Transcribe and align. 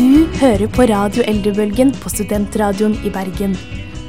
Du 0.00 0.24
hører 0.40 0.64
på 0.72 0.86
Radio 0.88 1.20
Eldrebølgen 1.28 1.90
på 2.00 2.08
Studentradioen 2.08 2.94
i 3.04 3.10
Bergen. 3.12 3.52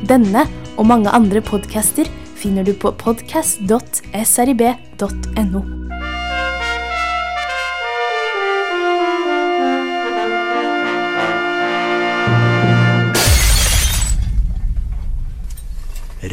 Denne 0.08 0.46
og 0.79 0.88
mange 0.88 1.12
andre 1.12 1.44
podcaster 1.44 2.08
finner 2.40 2.63
du 2.63 2.71
på 2.79 2.96
podcast.srib.no. 2.96 5.62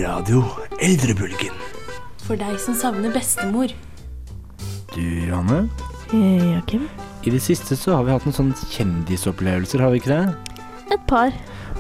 Radio 0.04 0.45
Eldrebølgen. 0.79 1.59
For 2.22 2.38
deg 2.38 2.62
som 2.62 2.79
savner 2.79 3.11
bestemor. 3.11 3.75
Du, 4.95 5.02
Johanne. 5.02 5.66
Ja, 6.14 6.62
Kim? 6.70 6.86
I 7.29 7.32
det 7.34 7.42
siste 7.45 7.76
så 7.76 7.98
har 7.98 8.06
vi 8.06 8.12
hatt 8.14 8.24
noen 8.24 8.36
sånne 8.36 8.68
kjendisopplevelser, 8.73 9.82
har 9.84 9.92
vi 9.92 9.98
ikke 10.00 10.14
det? 10.14 10.55
Et 10.95 11.02
par. 11.10 11.34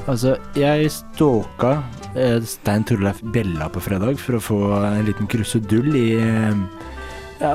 Altså, 0.04 0.34
jeg 0.58 0.90
stalka 0.92 1.70
eh, 2.12 2.36
Stein 2.44 2.84
Torleif 2.84 3.22
Bjella 3.32 3.70
på 3.72 3.80
fredag 3.80 4.20
for 4.20 4.36
å 4.36 4.42
få 4.44 4.58
en 4.76 5.08
liten 5.08 5.30
krusedull 5.30 5.96
i 5.96 6.10
eh, 6.20 6.60
ja, 7.40 7.54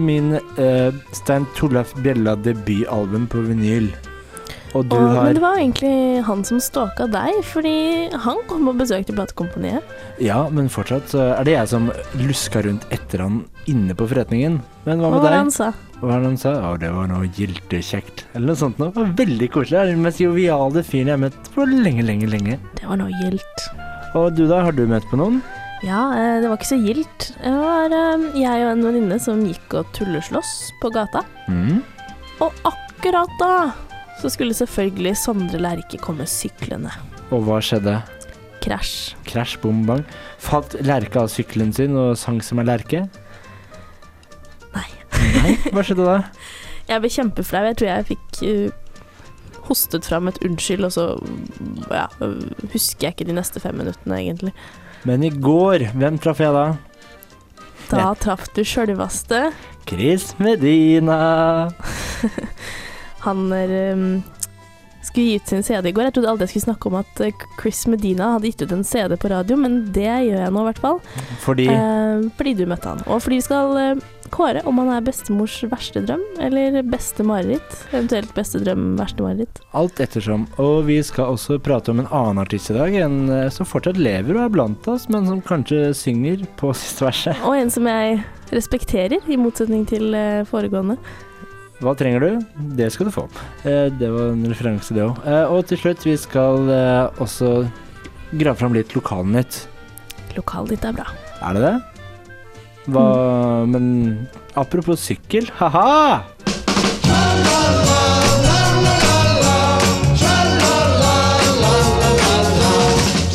min 0.00 0.38
eh, 0.38 0.96
Stein 1.16 1.44
Torleif 1.58 1.92
Bjella 2.00 2.38
debutalbum 2.40 3.28
på 3.28 3.44
vinyl. 3.50 3.90
Og 4.76 4.84
du 4.90 4.96
Og, 4.98 5.08
har 5.14 5.24
Men 5.24 5.36
det 5.38 5.42
var 5.44 5.56
egentlig 5.56 6.22
han 6.26 6.44
som 6.44 6.60
stalka 6.60 7.06
deg, 7.08 7.40
fordi 7.48 7.76
han 8.12 8.42
kom 8.50 8.68
og 8.68 8.76
besøkte 8.80 9.14
platekompaniet. 9.16 9.96
Ja, 10.20 10.42
men 10.52 10.68
fortsatt 10.72 11.14
er 11.16 11.44
det 11.48 11.56
jeg 11.56 11.72
som 11.72 11.90
luska 12.20 12.62
rundt 12.66 12.84
etter 12.92 13.24
han 13.24 13.44
inne 13.70 13.96
på 13.96 14.08
forretningen. 14.10 14.60
Men 14.84 15.00
hva 15.00 15.08
Hva 15.08 15.16
med 15.16 15.24
var 15.24 15.32
det 15.32 15.42
han 15.44 15.54
sa? 15.54 15.72
Hva 15.96 16.10
var 16.10 16.20
det 16.20 16.30
han 16.34 16.40
sa? 16.40 16.54
Å, 16.60 16.76
det 16.80 16.92
var 16.92 17.08
noe 17.08 17.30
giltekjekt. 17.32 18.26
Eller 18.34 18.52
noe 18.52 18.60
sånt 18.60 18.80
noe. 18.82 18.92
Veldig 19.16 19.48
koselig. 19.54 19.72
Det 19.78 19.82
er 19.82 19.92
den 19.94 20.04
mest 20.04 20.20
joviale 20.20 20.84
fyren 20.84 21.08
jeg 21.08 21.16
har 21.16 21.22
møtt 21.24 21.52
på 21.56 21.66
lenge, 21.70 22.04
lenge, 22.04 22.28
lenge. 22.30 22.58
Det 22.76 22.88
var 22.88 23.00
noe 23.00 23.22
gildt. 23.24 23.68
Og 24.16 24.28
du 24.36 24.44
da, 24.44 24.60
har 24.66 24.76
du 24.76 24.84
møtt 24.90 25.08
på 25.10 25.18
noen? 25.20 25.40
Ja, 25.84 26.04
eh, 26.16 26.38
det 26.40 26.48
var 26.48 26.56
ikke 26.60 26.72
så 26.72 26.80
gildt. 26.80 27.30
Det 27.40 27.52
var 27.52 27.92
eh, 27.92 28.28
jeg 28.40 28.64
og 28.64 28.70
en 28.74 28.84
venninne 28.86 29.18
som 29.22 29.42
gikk 29.44 29.80
og 29.80 29.90
tulleslåss 29.96 30.52
på 30.82 30.92
gata. 30.94 31.24
Mm. 31.48 31.82
Og 32.44 32.62
akkurat 32.68 33.32
da 33.40 33.52
så 34.20 34.30
skulle 34.32 34.56
selvfølgelig 34.56 35.16
Sondre 35.20 35.60
Lerche 35.60 36.00
komme 36.00 36.26
syklende. 36.30 36.92
Og 37.34 37.44
hva 37.46 37.60
skjedde? 37.64 37.98
Krasj. 38.64 39.14
Krasj, 39.28 39.58
bom, 39.62 39.84
bang. 39.86 40.02
Falt 40.42 40.74
Lerche 40.86 41.20
av 41.20 41.30
sykkelen 41.32 41.72
sin 41.76 41.96
og 41.98 42.16
sang 42.18 42.40
som 42.44 42.62
en 42.62 42.68
lerke? 42.70 43.04
Nei. 44.74 44.88
Nei, 45.36 45.54
hva 45.70 45.84
skjedde 45.86 46.08
da? 46.08 46.18
Jeg 46.90 47.02
ble 47.02 47.10
kjempeflau. 47.10 47.64
Jeg 47.66 47.78
tror 47.80 47.88
jeg 47.90 48.06
fikk 48.12 48.42
uh, 48.46 49.62
hostet 49.66 50.06
fram 50.06 50.30
et 50.30 50.36
unnskyld, 50.46 50.86
og 50.86 50.92
så 50.94 51.06
ja, 51.90 52.04
husker 52.70 53.08
jeg 53.08 53.16
ikke 53.16 53.26
de 53.26 53.34
neste 53.34 53.58
fem 53.58 53.74
minuttene, 53.74 54.20
egentlig. 54.20 54.52
Men 55.02 55.24
i 55.26 55.32
går, 55.34 55.88
hvem 55.98 56.20
traff 56.22 56.38
jeg 56.44 56.54
da? 56.54 56.68
Da 57.90 58.12
traff 58.22 58.46
du 58.54 58.62
sjølvaste. 58.66 59.48
Chris 59.90 60.32
Medina. 60.38 61.18
Han 63.26 63.46
er, 63.54 63.76
um, 63.94 64.08
skulle 65.06 65.28
gi 65.28 65.36
ut 65.38 65.52
sin 65.52 65.62
CD 65.66 65.90
i 65.90 65.94
går. 65.94 66.08
Jeg 66.08 66.16
trodde 66.16 66.32
aldri 66.32 66.46
jeg 66.48 66.56
skulle 66.56 66.68
snakke 66.70 66.90
om 66.90 66.98
at 66.98 67.22
eh, 67.22 67.46
Chris 67.60 67.84
Medina 67.90 68.32
hadde 68.36 68.50
gitt 68.50 68.64
ut 68.66 68.74
en 68.74 68.84
CD 68.86 69.14
på 69.20 69.30
radio, 69.30 69.58
men 69.60 69.80
det 69.94 70.08
gjør 70.08 70.40
jeg 70.44 70.54
nå 70.54 70.62
i 70.64 70.68
hvert 70.70 70.82
fall. 70.82 71.00
Fordi 71.44 71.68
Eh, 72.16 72.28
fordi 72.38 72.54
du 72.58 72.66
møtte 72.70 72.88
han. 72.94 73.02
Og 73.06 73.20
fordi 73.22 73.38
vi 73.40 73.44
skal 73.44 73.76
eh, 73.80 74.04
kåre 74.34 74.62
om 74.66 74.78
han 74.80 74.90
er 74.96 75.04
bestemors 75.06 75.58
verste 75.70 76.02
drøm, 76.06 76.22
eller 76.42 76.80
beste 76.88 77.22
mareritt. 77.26 77.76
Eventuelt 77.92 78.32
beste 78.34 78.58
drøm, 78.64 78.94
verste 78.98 79.22
mareritt. 79.22 79.60
alt 79.76 80.00
ettersom. 80.02 80.46
Og 80.62 80.86
vi 80.88 80.98
skal 81.06 81.36
også 81.36 81.58
prate 81.62 81.92
om 81.92 82.00
en 82.02 82.10
annen 82.10 82.42
artist 82.42 82.72
i 82.72 82.78
dag, 82.78 82.96
en 83.06 83.28
eh, 83.30 83.50
som 83.54 83.68
fortsatt 83.68 84.00
lever 84.00 84.34
og 84.38 84.46
er 84.46 84.54
blant 84.56 84.88
oss, 84.90 85.06
men 85.12 85.28
som 85.28 85.42
kanskje 85.44 85.92
synger 85.94 86.46
på 86.58 86.72
siste 86.80 87.06
verset. 87.06 87.44
Og 87.46 87.58
en 87.58 87.70
som 87.70 87.86
jeg 87.86 88.22
respekterer, 88.54 89.22
i 89.26 89.38
motsetning 89.38 89.86
til 89.90 90.14
eh, 90.14 90.42
foregående. 90.48 90.98
Hva 91.76 91.92
trenger 91.92 92.22
du? 92.24 92.44
Det 92.78 92.88
skal 92.92 93.10
du 93.10 93.12
få. 93.12 93.26
Eh, 93.68 93.90
det 93.92 94.08
var 94.08 94.30
en 94.32 94.46
referanse, 94.48 94.94
det 94.96 95.04
òg. 95.04 95.18
Eh, 95.28 95.52
og 95.52 95.66
til 95.68 95.80
slutt, 95.82 96.06
vi 96.08 96.14
skal 96.16 96.70
eh, 96.72 97.20
også 97.20 97.50
grave 98.32 98.56
fram 98.56 98.76
litt 98.76 98.94
lokalnytt. 98.96 99.66
Lokalet 100.38 100.76
ditt 100.76 100.86
er 100.88 100.96
bra. 100.96 101.10
Er 101.44 101.56
det 101.56 101.66
det? 101.66 101.76
Hva 102.94 103.04
Men 103.66 104.28
apropos 104.54 105.00
sykkel, 105.04 105.50
ha-ha! 105.58 106.22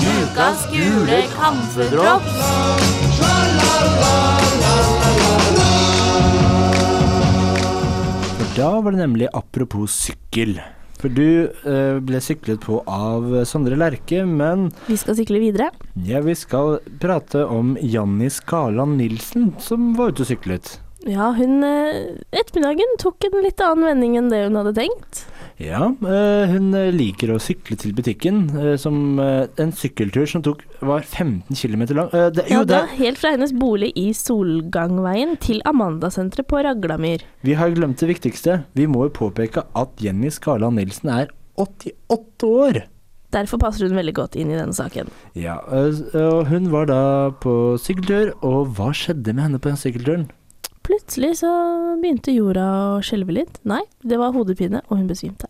Ukas 0.02 0.66
gule 0.72 1.24
kamferdrops. 1.36 2.38
Da 8.58 8.82
var 8.82 8.92
det 8.92 8.98
nemlig 9.02 9.28
apropos 9.34 9.92
sykkel. 10.06 10.58
For 11.02 11.10
du 11.10 11.48
eh, 11.50 11.98
ble 12.06 12.20
syklet 12.22 12.62
på 12.62 12.82
av 12.86 13.26
Sondre 13.50 13.78
Lerche, 13.80 14.22
men 14.28 14.68
Vi 14.86 14.98
skal 15.02 15.18
sykle 15.18 15.40
videre. 15.42 15.72
ja, 16.06 16.20
vi 16.22 16.36
skal 16.38 16.78
prate 17.02 17.46
om 17.50 17.74
Janni 17.82 18.30
Skaland 18.30 19.00
Nilsen, 19.02 19.54
som 19.60 19.96
var 19.98 20.12
ute 20.14 20.26
og 20.26 20.30
syklet. 20.30 20.76
Ja, 21.10 21.32
hun 21.34 21.64
eh, 21.66 22.20
Ettermiddagen 22.38 22.98
tok 23.02 23.26
en 23.26 23.40
litt 23.42 23.62
annen 23.66 23.88
vending 23.90 24.20
enn 24.20 24.30
det 24.30 24.44
hun 24.46 24.60
hadde 24.60 24.76
tenkt. 24.78 25.24
Ja, 25.62 25.92
eh, 25.94 26.50
hun 26.50 26.72
eh, 26.74 26.90
liker 26.94 27.36
å 27.36 27.40
sykle 27.42 27.78
til 27.80 27.94
butikken, 27.94 28.44
eh, 28.58 28.76
som 28.82 29.20
en 29.22 29.74
sykkeltur 29.78 30.26
som 30.30 30.42
tok, 30.46 30.64
var 30.82 31.04
15 31.06 31.54
km 31.54 31.84
lang. 31.98 32.10
Det, 32.34 32.48
jo, 32.50 32.62
Ja, 32.62 32.64
det, 32.66 32.72
da, 32.74 32.86
helt 32.98 33.22
fra 33.22 33.36
hennes 33.36 33.54
bolig 33.54 33.92
i 34.00 34.10
Solgangveien 34.18 35.38
til 35.44 35.62
Amandasenteret 35.70 36.50
på 36.50 36.64
Raglamyr. 36.66 37.26
vi 37.46 37.54
har 37.54 37.76
glemt 37.76 38.02
det 38.02 38.10
viktigste. 38.10 38.64
Vi 38.74 38.88
må 38.88 39.06
jo 39.08 39.14
påpeke 39.22 39.68
at 39.76 40.02
Jenny 40.02 40.32
Skala 40.34 40.72
Nilsen 40.74 41.14
er 41.14 41.32
88 41.62 42.50
år. 42.50 42.84
Derfor 43.32 43.62
passer 43.62 43.88
hun 43.88 43.96
veldig 43.96 44.16
godt 44.18 44.36
inn 44.36 44.50
i 44.52 44.58
denne 44.58 44.76
saken. 44.76 45.08
Ja, 45.40 45.62
og 45.64 46.50
hun 46.50 46.68
var 46.74 46.90
da 46.90 47.32
på 47.40 47.78
sykkeltur, 47.80 48.34
og 48.44 48.74
hva 48.76 48.90
skjedde 48.92 49.32
med 49.32 49.46
henne 49.46 49.62
på 49.62 49.72
den 49.72 49.80
sykkelturen? 49.80 50.32
Plutselig 50.86 51.36
så 51.44 51.52
begynte 52.02 52.34
jorda 52.34 52.66
å 52.96 53.00
skjelve 53.06 53.36
litt. 53.36 53.60
Nei, 53.70 53.84
det 54.02 54.18
var 54.22 54.34
hodepine, 54.36 54.82
og 54.90 54.98
hun 54.98 55.10
besvimte. 55.10 55.50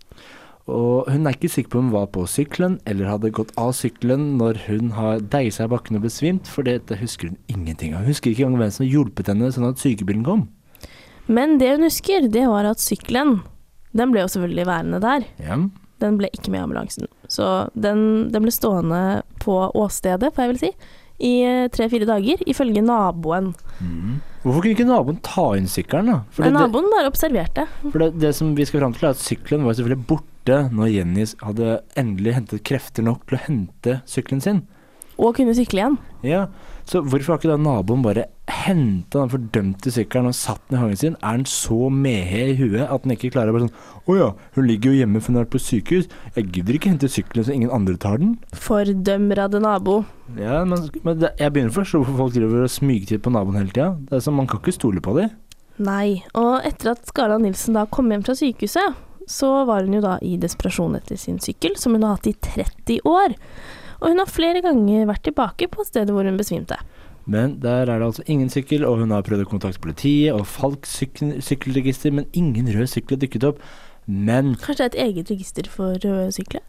Og 0.72 1.08
hun 1.10 1.26
er 1.26 1.36
ikke 1.36 1.50
sikker 1.50 1.74
på 1.74 1.80
om 1.80 1.88
hun 1.90 1.96
var 1.96 2.10
på 2.14 2.24
sykkelen 2.30 2.78
eller 2.88 3.10
hadde 3.10 3.32
gått 3.34 3.52
av 3.60 3.72
sykkelen 3.76 4.36
når 4.40 4.60
hun 4.68 4.92
har 4.96 5.24
deisa 5.34 5.66
i 5.66 5.72
bakken 5.72 5.98
og 5.98 6.06
besvimt, 6.06 6.48
for 6.48 6.68
dette 6.68 7.00
husker 7.00 7.32
hun 7.32 7.40
ingenting 7.52 7.96
av. 7.96 8.06
Hun 8.06 8.14
husker 8.14 8.32
ikke 8.32 8.46
engang 8.46 8.62
hvem 8.62 8.76
som 8.78 8.88
hjulpet 8.88 9.32
henne 9.32 9.50
sånn 9.52 9.70
at 9.72 9.82
sykebilen 9.82 10.26
kom. 10.28 10.46
Men 11.32 11.58
det 11.62 11.74
hun 11.76 11.88
husker, 11.88 12.28
det 12.32 12.46
var 12.50 12.68
at 12.70 12.84
sykkelen, 12.84 13.40
den 13.98 14.14
ble 14.14 14.24
jo 14.24 14.32
selvfølgelig 14.36 14.68
værende 14.70 15.02
der. 15.04 15.28
Ja, 15.42 15.60
Den 16.02 16.16
ble 16.18 16.32
ikke 16.34 16.50
med 16.50 16.62
i 16.62 16.64
ambulansen. 16.66 17.06
Så 17.30 17.70
den, 17.78 18.32
den 18.34 18.42
ble 18.42 18.52
stående 18.54 19.22
på 19.44 19.54
åstedet, 19.78 20.32
får 20.34 20.44
jeg 20.44 20.52
vel 20.52 20.62
si, 20.62 20.72
i 21.22 21.34
eh, 21.46 21.70
tre-fire 21.74 22.08
dager, 22.10 22.42
ifølge 22.50 22.84
naboen. 22.86 23.52
Hvorfor 24.42 24.64
kunne 24.64 24.74
ikke 24.74 24.88
naboen 24.90 25.22
ta 25.26 25.52
inn 25.58 25.70
sykkelen, 25.70 26.10
da? 26.10 26.18
Fordi 26.34 26.50
det, 26.50 26.58
naboen 26.58 26.90
bare 26.94 27.12
observerte. 27.12 27.68
for 27.86 28.02
det, 28.02 28.12
det 28.24 28.34
som 28.38 28.56
vi 28.58 28.66
skal 28.66 28.82
fram 28.82 28.96
til, 28.98 29.08
er 29.08 29.16
at 29.16 29.22
sykkelen 29.22 29.66
var 29.68 29.78
selvfølgelig 29.78 30.08
borte 30.10 30.60
når 30.74 30.94
Jenny 30.96 31.28
hadde 31.46 31.76
endelig 32.02 32.38
hentet 32.40 32.64
krefter 32.66 33.06
nok 33.06 33.28
til 33.30 33.38
å 33.38 33.44
hente 33.46 33.98
sykkelen 34.10 34.42
sin. 34.42 34.64
Og 35.22 35.36
kunne 35.38 35.54
sykle 35.54 35.84
igjen. 35.84 35.98
Ja, 36.26 36.48
Så 36.90 37.02
hvorfor 37.06 37.34
har 37.34 37.42
ikke 37.42 37.52
da 37.52 37.58
naboen 37.62 38.04
bare 38.06 38.28
henta 38.52 39.22
den 39.22 39.32
fordømte 39.32 39.94
sykkelen 39.94 40.30
og 40.32 40.38
satt 40.38 40.62
den 40.70 40.78
i 40.78 40.82
hagen 40.82 41.00
sin? 41.02 41.18
Er 41.22 41.38
den 41.40 41.48
så 41.50 41.90
mehe 41.94 42.42
i 42.52 42.56
huet 42.60 42.86
at 42.88 43.06
den 43.06 43.16
ikke 43.16 43.32
klarer 43.36 43.54
å 43.54 43.58
bare 43.58 43.68
sånn 43.68 44.10
Å 44.12 44.18
ja, 44.18 44.30
hun 44.58 44.68
ligger 44.68 44.92
jo 44.92 45.02
hjemme 45.02 45.22
for 45.22 45.32
hun 45.32 45.40
har 45.40 45.46
vært 45.46 45.54
på 45.56 45.64
sykehus. 45.66 46.10
Jeg 46.38 46.50
gidder 46.56 46.78
ikke 46.78 46.92
hente 46.94 47.12
sykkelen 47.12 47.48
så 47.48 47.56
ingen 47.56 47.74
andre 47.74 47.96
tar 48.02 48.18
den. 48.22 48.34
Fordømrede 48.58 49.62
nabo. 49.64 50.02
Ja, 50.40 50.64
men, 50.68 50.90
men 51.06 51.22
det, 51.22 51.36
jeg 51.40 51.54
begynner 51.54 51.74
å 51.74 51.80
forstå 51.82 52.02
hvorfor 52.02 52.20
folk 52.26 52.36
driver 52.36 52.66
og 52.66 52.74
smyger 52.74 53.14
til 53.14 53.24
på 53.24 53.34
naboen 53.36 53.62
hele 53.62 53.74
tida. 53.74 53.94
Det 54.10 54.18
er 54.18 54.26
sånn, 54.26 54.40
Man 54.42 54.50
kan 54.50 54.64
ikke 54.64 54.76
stole 54.76 55.04
på 55.04 55.16
dem. 55.20 55.32
Nei. 55.82 56.22
Og 56.38 56.66
etter 56.68 56.94
at 56.94 57.08
Skala 57.10 57.40
Nilsen 57.42 57.78
da 57.78 57.86
kom 57.90 58.12
hjem 58.12 58.26
fra 58.26 58.36
sykehuset, 58.38 58.98
så 59.32 59.52
var 59.70 59.86
hun 59.86 59.96
jo 59.96 60.02
da 60.04 60.18
i 60.26 60.36
desperasjon 60.42 60.98
etter 60.98 61.20
sin 61.20 61.40
sykkel, 61.42 61.78
som 61.80 61.96
hun 61.96 62.06
har 62.06 62.18
hatt 62.18 62.30
i 62.30 62.36
30 62.36 63.06
år. 63.08 63.38
Og 64.02 64.10
hun 64.10 64.20
har 64.22 64.30
flere 64.30 64.62
ganger 64.66 65.06
vært 65.10 65.24
tilbake 65.28 65.68
på 65.72 65.86
stedet 65.86 66.14
hvor 66.16 66.26
hun 66.26 66.40
besvimte. 66.40 66.78
Men 67.30 67.60
der 67.62 67.86
er 67.86 68.00
det 68.02 68.08
altså 68.08 68.24
ingen 68.26 68.50
sykkel, 68.50 68.84
og 68.88 68.98
hun 69.04 69.12
har 69.14 69.22
prøvd 69.22 69.44
å 69.46 69.50
kontakte 69.52 69.80
politiet 69.84 70.34
og 70.34 70.48
Falks 70.50 70.96
syk 70.98 71.22
sykkelregister, 71.46 72.12
men 72.18 72.26
ingen 72.34 72.66
rød 72.74 72.90
sykkel 72.90 73.16
har 73.18 73.22
dukket 73.22 73.46
opp. 73.52 73.62
Men 74.10 74.56
Kanskje 74.58 74.78
det 74.82 74.88
er 74.88 74.92
et 74.96 75.02
eget 75.06 75.30
register 75.36 75.70
for 75.70 75.94
røde 76.02 76.32
sykler? 76.34 76.64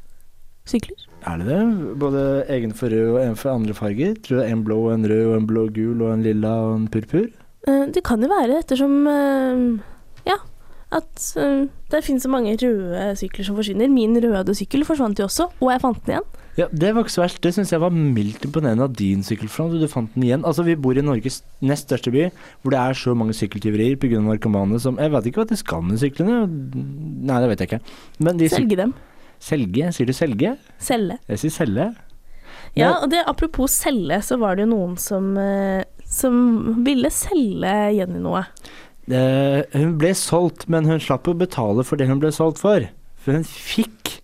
Sykler? 0.68 1.08
er 1.26 1.38
det 1.40 1.46
det? 1.48 1.62
Både 1.98 2.20
egen 2.52 2.74
for 2.76 2.92
rød 2.92 3.08
og 3.14 3.22
en 3.22 3.36
for 3.40 3.50
andre 3.54 3.74
farger? 3.74 4.12
Tror 4.22 4.36
du 4.36 4.40
det 4.42 4.48
er 4.50 4.52
en 4.58 4.64
blå, 4.66 4.78
en 4.92 5.08
rød, 5.08 5.24
og 5.30 5.36
en 5.40 5.46
blå-gul 5.48 6.02
og 6.04 6.12
en 6.12 6.22
lilla 6.22 6.52
og 6.68 6.74
en 6.76 6.86
purpur? 6.92 7.26
Eh, 7.66 7.86
Det 7.94 8.04
kan 8.04 8.20
jo 8.22 8.28
være 8.30 8.60
ettersom 8.60 9.06
eh, 9.08 9.64
Ja, 10.28 10.36
At 10.92 11.32
det 11.90 12.04
finnes 12.04 12.22
så 12.22 12.30
mange 12.30 12.54
røde 12.60 13.16
sykler 13.16 13.48
som 13.48 13.56
forsvinner. 13.56 13.88
Min 13.88 14.14
røde 14.20 14.54
sykkel 14.54 14.84
forsvant 14.84 15.18
jo 15.18 15.24
også, 15.30 15.48
og 15.60 15.70
jeg 15.72 15.80
fant 15.80 16.04
den 16.06 16.18
igjen. 16.18 16.30
Ja, 16.58 16.66
Det 16.68 16.90
var 16.94 17.04
ikke 17.04 17.14
så 17.14 17.22
verst. 17.22 17.40
Det 17.40 17.54
syns 17.56 17.70
jeg 17.72 17.80
var 17.80 17.90
mildt 17.94 18.44
imponerende 18.44 18.84
av 18.84 18.92
din 18.96 19.22
sykkelfront. 19.24 19.78
Du 19.80 19.88
fant 19.88 20.12
den 20.14 20.26
igjen. 20.26 20.44
Altså, 20.44 20.64
Vi 20.66 20.76
bor 20.76 20.96
i 20.98 21.04
Norges 21.04 21.42
nest 21.64 21.88
største 21.88 22.12
by, 22.12 22.26
hvor 22.62 22.74
det 22.74 22.80
er 22.80 22.98
så 22.98 23.14
mange 23.16 23.32
sykkeltyverier 23.32 23.96
pga. 23.96 24.20
narkomane 24.20 24.80
som 24.80 24.98
Jeg 24.98 25.10
vet 25.10 25.26
ikke 25.26 25.40
hva 25.42 25.48
de 25.48 25.56
skal 25.56 25.82
med 25.82 25.98
syklene. 25.98 26.44
Nei, 27.24 27.40
det 27.40 27.48
vet 27.48 27.58
jeg 27.60 27.68
ikke. 27.72 27.82
Men 28.20 28.36
de 28.36 28.48
Selge 28.52 28.76
dem. 28.76 28.94
Selge? 29.42 29.92
Sier 29.92 30.06
du 30.06 30.12
selge? 30.12 30.56
Selge. 30.78 31.18
Jeg 31.28 31.38
sier 31.38 31.50
selge. 31.50 31.94
Ja, 32.76 33.02
og 33.02 33.10
det, 33.10 33.24
apropos 33.26 33.72
selge, 33.72 34.20
så 34.22 34.38
var 34.40 34.56
det 34.56 34.64
jo 34.66 34.70
noen 34.76 34.96
som, 35.00 35.36
eh, 35.36 35.84
som 36.06 36.84
ville 36.84 37.10
selge 37.10 37.72
Jenny 37.96 38.20
noe. 38.22 38.44
Det, 39.08 39.66
hun 39.74 39.96
ble 39.98 40.14
solgt, 40.14 40.68
men 40.70 40.86
hun 40.86 41.00
slapp 41.02 41.26
å 41.28 41.34
betale 41.36 41.82
for 41.84 41.96
det 41.98 42.06
hun 42.08 42.20
ble 42.22 42.30
solgt 42.32 42.62
for. 42.62 42.86
For 43.22 43.32
hun 43.36 43.44
fikk 43.44 44.12
eh, 44.14 44.21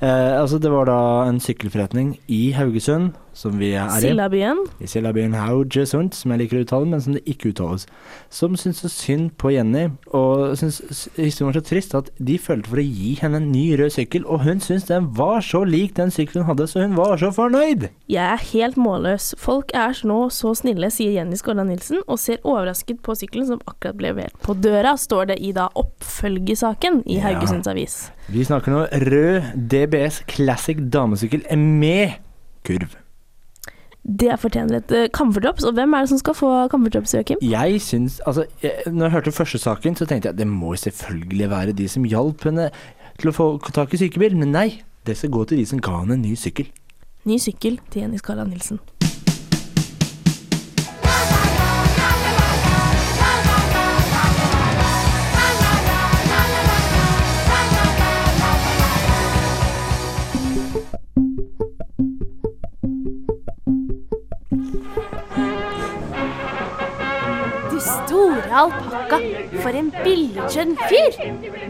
Altså, 0.00 0.58
det 0.58 0.70
var 0.72 0.88
da 0.88 0.98
en 1.28 1.40
sykkelforretning 1.44 2.14
i 2.32 2.50
Haugesund, 2.56 3.12
som 3.32 3.56
vi 3.58 3.72
er 3.78 3.86
i. 3.96 4.02
Sildabyen. 4.04 4.58
I 4.82 4.88
Sillabyen 4.90 5.34
Haugesund, 5.38 6.12
som 6.14 6.34
jeg 6.34 6.42
liker 6.42 6.60
å 6.60 6.64
uttale, 6.66 6.88
men 6.90 7.00
som 7.00 7.14
det 7.16 7.22
ikke 7.30 7.52
uttales. 7.54 7.86
Som 8.28 8.56
syntes 8.60 8.82
så 8.84 8.90
synd 8.92 9.30
på 9.40 9.52
Jenny, 9.54 9.86
og 10.12 10.56
syntes 10.60 11.08
historien 11.16 11.48
var 11.52 11.58
så 11.60 11.64
trist 11.70 11.94
at 11.96 12.10
de 12.20 12.36
følte 12.42 12.68
for 12.68 12.82
å 12.82 12.84
gi 12.84 13.14
henne 13.22 13.40
en 13.40 13.50
ny 13.54 13.64
rød 13.80 13.94
sykkel, 13.96 14.26
og 14.26 14.44
hun 14.44 14.60
syntes 14.60 14.88
den 14.90 15.08
var 15.16 15.40
så 15.46 15.62
lik 15.64 15.94
den 15.96 16.12
sykkelen 16.12 16.44
hun 16.44 16.50
hadde, 16.52 16.68
så 16.68 16.84
hun 16.84 16.98
var 16.98 17.16
så 17.22 17.32
fornøyd. 17.32 17.88
Jeg 18.10 18.26
er 18.26 18.46
helt 18.52 18.76
målløs. 18.80 19.32
Folk 19.40 19.72
er 19.72 19.96
nå 20.04 20.20
så 20.34 20.52
snille, 20.58 20.90
sier 20.92 21.16
Jenny 21.16 21.38
Skåla 21.40 21.64
Nilsen, 21.64 22.02
og 22.06 22.20
ser 22.20 22.42
overrasket 22.44 23.00
på 23.06 23.16
sykkelen 23.16 23.48
som 23.48 23.64
akkurat 23.70 23.96
ble 23.96 24.10
levert 24.10 24.34
på 24.42 24.54
døra, 24.58 24.96
står 24.98 25.30
det 25.30 25.38
i 25.46 25.52
da 25.54 25.68
oppfølgesaken 25.78 27.02
i 27.06 27.18
Ja. 27.18 27.28
Haugesunds 27.28 27.68
Avis. 27.70 28.10
Vi 28.28 28.44
snakker 28.44 28.72
nå 28.74 28.80
rød 28.90 29.54
DBS 29.70 30.22
Classic 30.26 30.76
damesykkel 30.90 31.44
med 31.56 32.18
kurv. 32.66 32.96
Det 34.04 34.32
fortjener 34.40 34.80
et 34.80 34.92
uh, 34.96 35.06
camferdrops, 35.12 35.64
og 35.68 35.74
hvem 35.76 35.92
er 35.92 36.06
det 36.06 36.12
som 36.12 36.20
skal 36.22 36.34
få 36.34 36.52
camferdrops, 36.72 37.14
Joakim? 37.14 37.42
Jeg 37.44 37.80
syns 37.84 38.20
Altså, 38.26 38.46
jeg, 38.62 38.72
når 38.86 39.06
jeg 39.06 39.12
hørte 39.12 39.32
første 39.32 39.58
saken, 39.58 39.96
så 39.96 40.06
tenkte 40.06 40.28
jeg 40.28 40.34
at 40.34 40.38
det 40.38 40.48
må 40.48 40.74
selvfølgelig 40.76 41.50
være 41.50 41.72
de 41.72 41.88
som 41.88 42.04
hjalp 42.04 42.44
henne 42.48 42.70
til 43.20 43.32
å 43.32 43.36
få 43.36 43.50
tak 43.74 43.94
i 43.94 44.00
sykebil, 44.00 44.36
men 44.40 44.54
nei. 44.56 44.68
Det 45.06 45.16
skal 45.16 45.32
gå 45.32 45.44
til 45.48 45.60
de 45.60 45.66
som 45.66 45.80
ga 45.80 46.00
henne 46.02 46.16
en 46.16 46.24
ny 46.24 46.34
sykkel. 46.36 46.68
Ny 47.28 47.36
sykkel 47.40 47.80
til 47.92 48.02
Jenny 48.04 48.20
Skala 48.20 48.44
Nilsen. 48.48 48.80
Store 68.50 68.64
alpakka, 68.64 69.18
for 69.62 69.76
en 69.78 69.90
billedskjønn 70.02 70.74
fyr! 70.88 71.18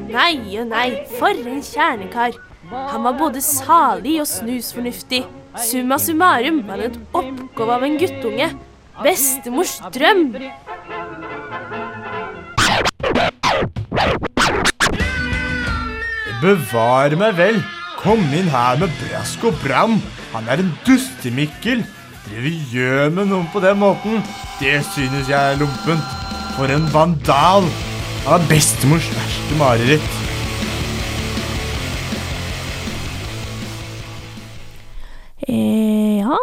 Nei 0.08 0.56
og 0.60 0.70
nei, 0.70 0.88
for 1.18 1.34
en 1.34 1.62
kjernekar. 1.64 2.38
Han 2.70 3.04
var 3.04 3.18
både 3.18 3.42
salig 3.44 4.20
og 4.22 4.28
snusfornuftig. 4.30 5.24
Summa 5.60 5.98
summarum 5.98 6.62
var 6.68 6.80
det 6.80 6.92
et 6.92 6.98
oppgave 7.12 7.76
av 7.76 7.84
en 7.84 7.98
guttunge. 8.00 8.50
Bestemors 9.04 9.78
drøm. 9.92 10.30
Bevare 16.40 17.18
meg 17.20 17.36
vel! 17.36 17.60
Kom 18.00 18.22
inn 18.32 18.48
her 18.48 18.78
med 18.80 18.92
brask 19.02 19.42
og 19.44 19.58
bram! 19.60 19.98
Han 20.32 20.48
er 20.48 20.62
en 20.62 20.72
dustemikkel! 20.86 21.84
Driver 22.30 22.72
gjør 22.72 23.12
med 23.18 23.28
noen 23.34 23.52
på 23.52 23.60
den 23.60 23.80
måten! 23.82 24.24
Det 24.62 24.78
synes 24.94 25.28
jeg 25.28 25.36
er 25.36 25.60
lompent! 25.60 26.19
For 26.60 26.68
en 26.68 26.82
vandal! 26.92 27.64
Han 28.26 28.34
er 28.36 28.42
bestemors 28.50 29.06
verste 29.14 29.54
mareritt! 29.56 30.08
Eh, 35.48 36.18
ja, 36.20 36.36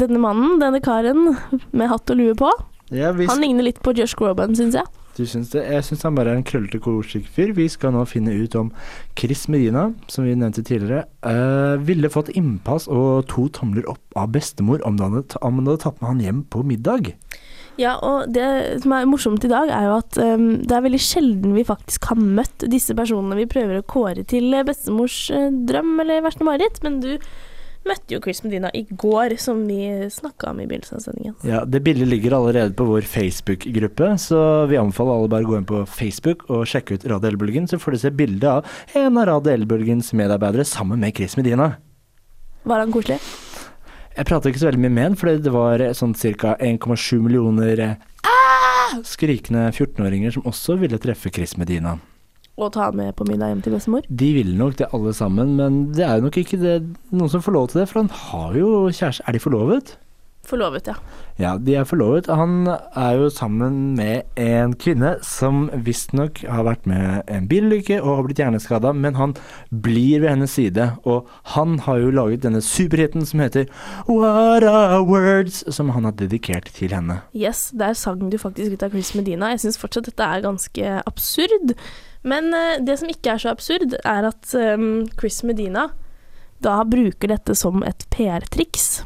denne 0.00 0.22
mannen, 0.22 0.54
denne 0.62 0.80
karen 0.80 1.34
med 1.76 1.90
hatt 1.92 2.08
og 2.08 2.16
lue 2.16 2.38
på, 2.40 2.48
Ja, 2.88 3.10
han 3.12 3.44
ligner 3.44 3.68
litt 3.68 3.82
på 3.84 3.92
Josh 3.98 4.16
Groban, 4.16 4.56
syns 4.56 4.78
jeg. 4.80 4.88
Du 5.18 5.26
syns 5.28 5.52
det? 5.52 5.66
Jeg 5.74 5.84
syns 5.84 6.06
han 6.08 6.16
bare 6.16 6.32
er 6.32 6.40
en 6.40 6.48
krøllete, 6.48 6.80
koselig 6.80 7.28
fyr. 7.28 7.52
Vi 7.52 7.66
skal 7.68 7.92
nå 7.92 8.06
finne 8.08 8.32
ut 8.32 8.56
om 8.56 8.72
Chris 9.18 9.44
Medina, 9.52 9.90
som 10.08 10.24
vi 10.24 10.38
nevnte 10.40 10.64
tidligere, 10.64 11.04
uh, 11.28 11.76
ville 11.84 12.08
fått 12.08 12.32
innpass 12.32 12.88
og 12.88 13.28
to 13.28 13.50
tomler 13.52 13.84
opp 13.92 14.16
av 14.16 14.32
bestemor 14.32 14.80
om 14.88 14.96
han 14.96 15.18
hadde, 15.18 15.42
om 15.42 15.60
han 15.60 15.68
hadde 15.68 15.84
tatt 15.84 16.00
med 16.00 16.14
han 16.14 16.24
hjem 16.24 16.42
på 16.48 16.64
middag. 16.64 17.12
Ja, 17.78 17.94
og 18.02 18.32
det 18.34 18.46
som 18.82 18.94
er 18.96 19.06
morsomt 19.06 19.44
i 19.46 19.50
dag, 19.50 19.70
er 19.70 19.86
jo 19.86 19.98
at 20.00 20.18
um, 20.18 20.48
det 20.66 20.74
er 20.74 20.82
veldig 20.82 21.02
sjelden 21.02 21.54
vi 21.54 21.66
faktisk 21.66 22.10
har 22.10 22.18
møtt 22.18 22.66
disse 22.70 22.96
personene 22.98 23.38
vi 23.38 23.46
prøver 23.50 23.78
å 23.78 23.86
kåre 23.86 24.26
til 24.26 24.50
eh, 24.50 24.66
bestemors 24.66 25.28
eh, 25.30 25.52
drøm 25.68 25.94
eller 26.02 26.24
verste 26.26 26.46
mareritt, 26.46 26.82
men 26.82 26.98
du 27.04 27.12
møtte 27.88 28.16
jo 28.16 28.20
Chris 28.24 28.42
Medina 28.44 28.70
i 28.74 28.82
går, 28.90 29.36
som 29.40 29.62
vi 29.68 29.86
snakka 30.12 30.50
om 30.50 30.60
i 30.60 30.66
begynnelsen 30.68 30.98
av 30.98 31.04
sendingen. 31.06 31.36
Ja, 31.46 31.62
Det 31.64 31.80
bildet 31.86 32.10
ligger 32.10 32.36
allerede 32.40 32.74
på 32.76 32.88
vår 32.88 33.06
Facebook-gruppe, 33.08 34.10
så 34.20 34.40
vi 34.68 34.80
anbefaler 34.80 35.14
alle 35.14 35.32
bare 35.32 35.46
å 35.46 35.52
gå 35.52 35.58
inn 35.60 35.68
på 35.68 35.84
Facebook 35.88 36.48
og 36.50 36.66
sjekke 36.68 36.98
ut 36.98 37.06
Radio 37.08 37.30
Elbølgen, 37.32 37.70
så 37.70 37.80
får 37.80 37.94
du 37.94 38.02
se 38.02 38.14
bilde 38.14 38.56
av 38.58 38.80
en 38.98 39.22
av 39.22 39.30
Radio 39.30 39.54
Elbølgens 39.54 40.10
medarbeidere 40.18 40.66
sammen 40.68 41.00
med 41.00 41.14
Chris 41.16 41.38
Medina. 41.38 41.76
Var 42.68 42.84
han 42.84 42.92
koselig? 42.92 43.22
Jeg 44.18 44.26
pratet 44.26 44.50
ikke 44.50 44.58
så 44.64 44.66
veldig 44.66 44.80
mye 44.82 44.94
med 44.96 45.04
han, 45.04 45.16
fordi 45.18 45.40
det 45.44 45.50
var 45.54 45.82
eh, 45.84 45.94
sånn 45.94 46.10
ca. 46.40 46.56
1,7 46.58 47.20
millioner 47.22 47.82
eh, 47.84 47.92
ah! 48.26 48.96
skrikende 49.06 49.68
14-åringer 49.70 50.34
som 50.34 50.48
også 50.50 50.74
ville 50.80 50.98
treffe 50.98 51.30
Chris 51.30 51.54
Medina. 51.60 51.94
Og 52.58 52.72
ta 52.74 52.88
han 52.88 52.98
med 52.98 53.14
på 53.14 53.28
middag 53.28 53.52
hjem 53.52 53.62
til 53.62 53.76
bestemor? 53.76 54.08
De 54.10 54.32
ville 54.34 54.56
nok 54.58 54.74
det 54.80 54.88
alle 54.96 55.12
sammen, 55.14 55.54
men 55.60 55.78
det 55.94 56.02
er 56.02 56.18
jo 56.18 56.26
nok 56.26 56.40
ikke 56.42 56.58
det, 56.58 56.74
noen 57.14 57.30
som 57.30 57.44
får 57.44 57.54
lov 57.54 57.70
til 57.70 57.84
det, 57.84 57.86
for 57.92 58.02
han 58.02 58.10
har 58.24 58.58
jo 58.58 58.72
kjæreste. 58.90 59.22
Er 59.22 59.38
de 59.38 59.44
forlovet? 59.44 59.94
Forlovet, 60.48 60.88
ja. 60.88 60.94
Ja, 61.38 61.52
de 61.60 61.74
er 61.78 61.86
forlovet. 61.86 62.26
Han 62.32 62.66
er 62.68 63.18
jo 63.18 63.28
sammen 63.30 63.92
med 63.98 64.26
en 64.40 64.72
kvinne 64.80 65.12
som 65.24 65.66
visstnok 65.86 66.40
har 66.48 66.64
vært 66.66 66.88
med 66.88 67.28
en 67.30 67.46
bilulykke 67.50 68.00
og 68.00 68.08
har 68.08 68.26
blitt 68.26 68.40
hjerneskada, 68.42 68.94
men 68.96 69.18
han 69.18 69.36
blir 69.70 70.24
ved 70.24 70.32
hennes 70.32 70.56
side. 70.56 70.88
Og 71.04 71.28
han 71.54 71.76
har 71.84 72.00
jo 72.02 72.14
laget 72.16 72.46
denne 72.46 72.62
superhiten 72.64 73.28
som 73.28 73.44
heter 73.44 73.68
What 74.08 74.66
Are 74.66 75.02
Words, 75.04 75.60
som 75.74 75.92
han 75.94 76.08
har 76.08 76.16
dedikert 76.18 76.72
til 76.74 76.96
henne. 76.96 77.20
Yes, 77.36 77.68
der 77.76 77.94
sang 77.98 78.24
du 78.32 78.38
faktisk 78.40 78.74
ut 78.74 78.86
av 78.88 78.96
Chris 78.96 79.12
Medina. 79.18 79.52
Jeg 79.52 79.66
syns 79.66 79.80
fortsatt 79.80 80.08
dette 80.08 80.26
er 80.26 80.46
ganske 80.48 80.96
absurd. 81.04 81.76
Men 82.26 82.50
eh, 82.56 82.80
det 82.82 82.98
som 82.98 83.12
ikke 83.12 83.36
er 83.36 83.44
så 83.44 83.52
absurd, 83.52 83.94
er 84.02 84.32
at 84.32 84.56
um, 84.56 85.06
Chris 85.20 85.44
Medina 85.46 85.90
da 86.64 86.80
bruker 86.82 87.30
dette 87.30 87.54
som 87.54 87.84
et 87.86 88.02
PR-triks. 88.10 89.04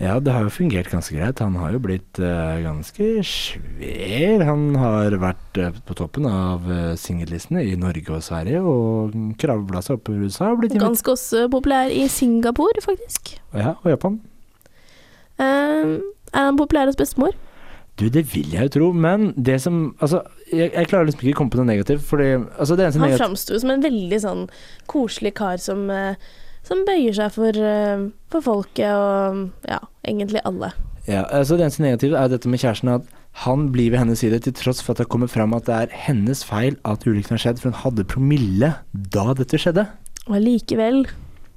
Ja, 0.00 0.14
det 0.16 0.32
har 0.32 0.46
jo 0.46 0.52
fungert 0.52 0.88
ganske 0.88 1.12
greit. 1.12 1.42
Han 1.44 1.58
har 1.60 1.74
jo 1.74 1.80
blitt 1.84 2.20
uh, 2.24 2.56
ganske 2.64 3.08
svær. 3.26 4.44
Han 4.48 4.62
har 4.80 5.16
vært 5.20 5.60
uh, 5.60 5.76
på 5.84 5.96
toppen 5.98 6.24
av 6.24 6.64
uh, 6.70 6.94
singellistene 6.96 7.66
i 7.68 7.76
Norge 7.76 8.16
og 8.16 8.24
Sverige, 8.24 8.62
og 8.64 9.12
kravla 9.40 9.84
seg 9.84 9.98
opp 9.98 10.08
i 10.08 10.16
USA 10.22 10.54
og 10.54 10.62
blitt 10.62 10.78
Ganske 10.80 11.12
også 11.12 11.44
populær 11.52 11.92
i 11.92 12.06
Singapore, 12.08 12.80
faktisk. 12.80 13.34
Ja, 13.52 13.76
og 13.76 13.92
Japan. 13.92 14.16
Uh, 15.36 16.00
er 16.32 16.48
han 16.48 16.56
populær 16.56 16.88
hos 16.88 16.96
bestemor? 16.96 17.36
Du, 18.00 18.08
det 18.08 18.22
vil 18.32 18.54
jeg 18.54 18.68
jo 18.68 18.72
tro, 18.78 18.90
men 18.96 19.32
det 19.36 19.58
som 19.60 19.80
Altså, 20.00 20.22
jeg, 20.48 20.70
jeg 20.72 20.88
klarer 20.88 21.08
liksom 21.08 21.24
ikke 21.24 21.36
å 21.36 21.40
komme 21.42 21.52
på 21.52 21.60
noe 21.60 21.68
negativt, 21.68 22.04
fordi 22.08 22.30
altså 22.38 22.78
Han 22.80 23.18
framsto 23.18 23.58
som 23.60 23.72
en 23.74 23.84
veldig 23.84 24.20
sånn 24.22 24.46
koselig 24.88 25.34
kar 25.36 25.60
som, 25.60 25.84
eh, 25.92 26.30
som 26.66 26.84
bøyer 26.86 27.14
seg 27.16 27.32
for, 27.34 27.56
eh, 27.56 28.04
for 28.32 28.44
folket 28.44 28.90
og 28.90 29.46
ja, 29.68 29.78
egentlig 30.06 30.42
alle. 30.44 30.72
Ja, 31.08 31.24
altså 31.32 31.56
det 31.56 31.64
eneste 31.66 31.82
negative 31.82 32.18
er 32.20 32.28
dette 32.30 32.48
med 32.52 32.60
kjæresten, 32.62 32.92
at 33.00 33.08
han 33.46 33.68
blir 33.72 33.90
ved 33.90 33.98
hennes 34.02 34.20
side 34.20 34.38
til 34.44 34.52
tross 34.58 34.82
for 34.82 34.92
at 34.92 35.00
det 35.00 35.06
har 35.06 35.14
kommet 35.14 35.30
fram 35.32 35.54
at 35.56 35.64
det 35.66 35.74
er 35.74 35.96
hennes 36.06 36.42
feil 36.44 36.76
at 36.84 37.06
ulykken 37.06 37.36
har 37.36 37.42
skjedd, 37.42 37.58
for 37.62 37.70
hun 37.72 37.80
hadde 37.84 38.04
promille 38.10 38.74
da 38.92 39.24
dette 39.38 39.58
skjedde. 39.58 39.86
Og 40.28 40.36
allikevel 40.36 41.04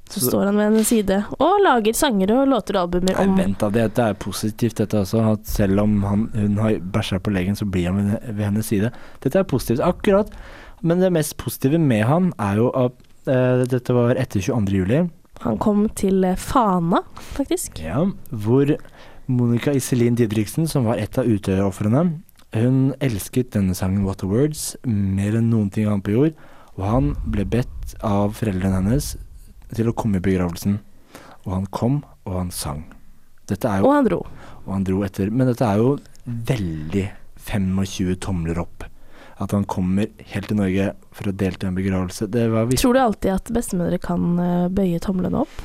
så, 0.10 0.20
Så- 0.20 0.30
står 0.30 0.46
han 0.46 0.58
ved 0.58 0.68
hennes 0.72 0.88
side 0.88 1.18
og 1.40 1.54
lager 1.66 1.94
sanger 1.98 2.32
og 2.32 2.48
låter 2.52 2.78
og 2.78 2.88
albumer 2.88 3.16
Nei, 3.18 3.38
vent 3.44 3.60
da, 3.60 3.70
dette 3.70 3.96
det 4.00 4.06
er 4.10 4.20
positivt 4.22 4.76
dette 4.82 5.00
også, 5.04 5.24
at 5.34 5.46
selv 5.48 5.80
om 5.84 5.96
han, 6.04 6.26
hun 6.36 6.58
har 6.62 6.80
bæsja 6.80 7.20
på 7.24 7.34
legen, 7.34 7.56
så 7.56 7.66
blir 7.70 7.90
han 7.92 8.18
ved, 8.22 8.44
hennes 8.46 8.66
side. 8.72 8.92
Dette 9.22 9.40
er 9.40 9.44
positivt, 9.44 9.80
akkurat. 9.84 10.30
Men 10.82 11.00
det 11.00 11.12
mest 11.16 11.38
positive 11.38 11.80
med 11.80 12.04
han 12.06 12.34
er 12.40 12.56
jo 12.60 12.70
at 12.76 12.92
dette 13.26 13.94
var 13.96 14.16
etter 14.20 14.42
22. 14.42 14.78
juli, 14.84 15.10
Han 15.44 15.58
kom 15.58 15.88
til 15.96 16.24
eh, 16.24 16.36
Fana, 16.40 17.02
faktisk. 17.36 17.80
ja, 17.84 18.06
hvor 18.30 18.76
Monica 19.28 19.72
Iselin 19.72 20.16
Didriksen, 20.16 20.68
som 20.68 20.86
var 20.86 20.98
et 21.02 21.18
av 21.18 21.26
Utøya-ofrene, 21.26 22.20
Hun 22.54 22.94
elsket 23.02 23.50
denne 23.56 23.74
sangen 23.74 24.04
What 24.06 24.20
the 24.22 24.28
Words 24.30 24.76
mer 24.86 25.34
enn 25.40 25.48
noen 25.50 25.72
ting 25.74 25.88
annet 25.90 26.04
på 26.06 26.12
jord, 26.14 26.34
og 26.78 26.84
han 26.86 27.08
ble 27.26 27.46
bedt 27.50 27.96
av 28.06 28.36
foreldrene 28.38 28.76
hennes 28.78 29.16
til 29.74 29.90
å 29.90 29.94
komme 29.98 30.18
i 30.18 30.22
begravelsen. 30.22 30.78
Og 31.48 31.52
han 31.56 31.66
kom, 31.74 32.04
og 32.26 32.38
han 32.38 32.52
sang. 32.52 32.84
Jo 33.50 33.86
Og 33.88 33.94
han 33.94 34.06
dro. 34.06 34.20
og 34.66 34.74
han 34.74 34.84
dro 34.84 35.02
etter. 35.04 35.32
Men 35.32 35.48
dette 35.48 35.66
er 35.66 35.78
jo 35.82 35.98
veldig 36.26 37.10
25 37.42 38.16
tomler 38.22 38.60
opp. 38.62 38.86
At 39.42 39.54
han 39.56 39.66
kommer 39.66 40.12
helt 40.34 40.50
til 40.50 40.60
Norge 40.60 40.92
for 41.16 41.30
å 41.30 41.36
delta 41.36 41.66
i 41.66 41.72
en 41.72 41.78
begravelse. 41.78 42.28
Det 42.30 42.46
var 42.54 42.68
visst 42.70 42.86
Tror 42.86 42.94
du 42.94 43.02
alltid 43.02 43.32
at 43.34 43.54
bestemødre 43.56 44.02
kan 44.02 44.28
eh, 44.42 44.68
bøye 44.74 45.02
tomlene 45.02 45.42
opp? 45.46 45.64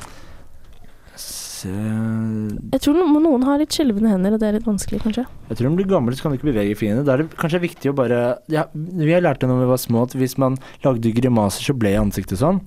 Jeg 1.59 2.81
tror 2.85 2.95
no 2.95 3.19
noen 3.19 3.45
har 3.47 3.59
litt 3.59 3.75
skjelvende 3.75 4.13
hender, 4.13 4.37
og 4.37 4.41
det 4.41 4.47
er 4.47 4.57
litt 4.59 4.69
vanskelig, 4.69 5.01
kanskje. 5.03 5.25
Jeg 5.49 5.59
tror 5.59 5.67
når 5.67 5.75
du 5.75 5.81
blir 5.81 5.91
gammel, 5.91 6.15
så 6.15 6.25
kan 6.25 6.33
du 6.33 6.39
ikke 6.39 6.51
bevege 6.53 6.77
fingrene. 6.79 7.05
Da 7.07 7.17
er 7.17 7.25
det 7.25 7.39
kanskje 7.41 7.63
viktig 7.65 7.91
å 7.91 7.97
bare 7.99 8.21
ja, 8.53 8.69
Vi 8.73 9.11
har 9.11 9.25
lært 9.25 9.43
det 9.43 9.51
når 9.51 9.65
vi 9.65 9.71
var 9.73 9.81
små, 9.83 10.05
at 10.07 10.15
hvis 10.19 10.37
man 10.39 10.59
lagde 10.87 11.15
grimaser, 11.17 11.67
så 11.67 11.75
ble 11.75 11.97
ansiktet 11.99 12.39
sånn. 12.39 12.63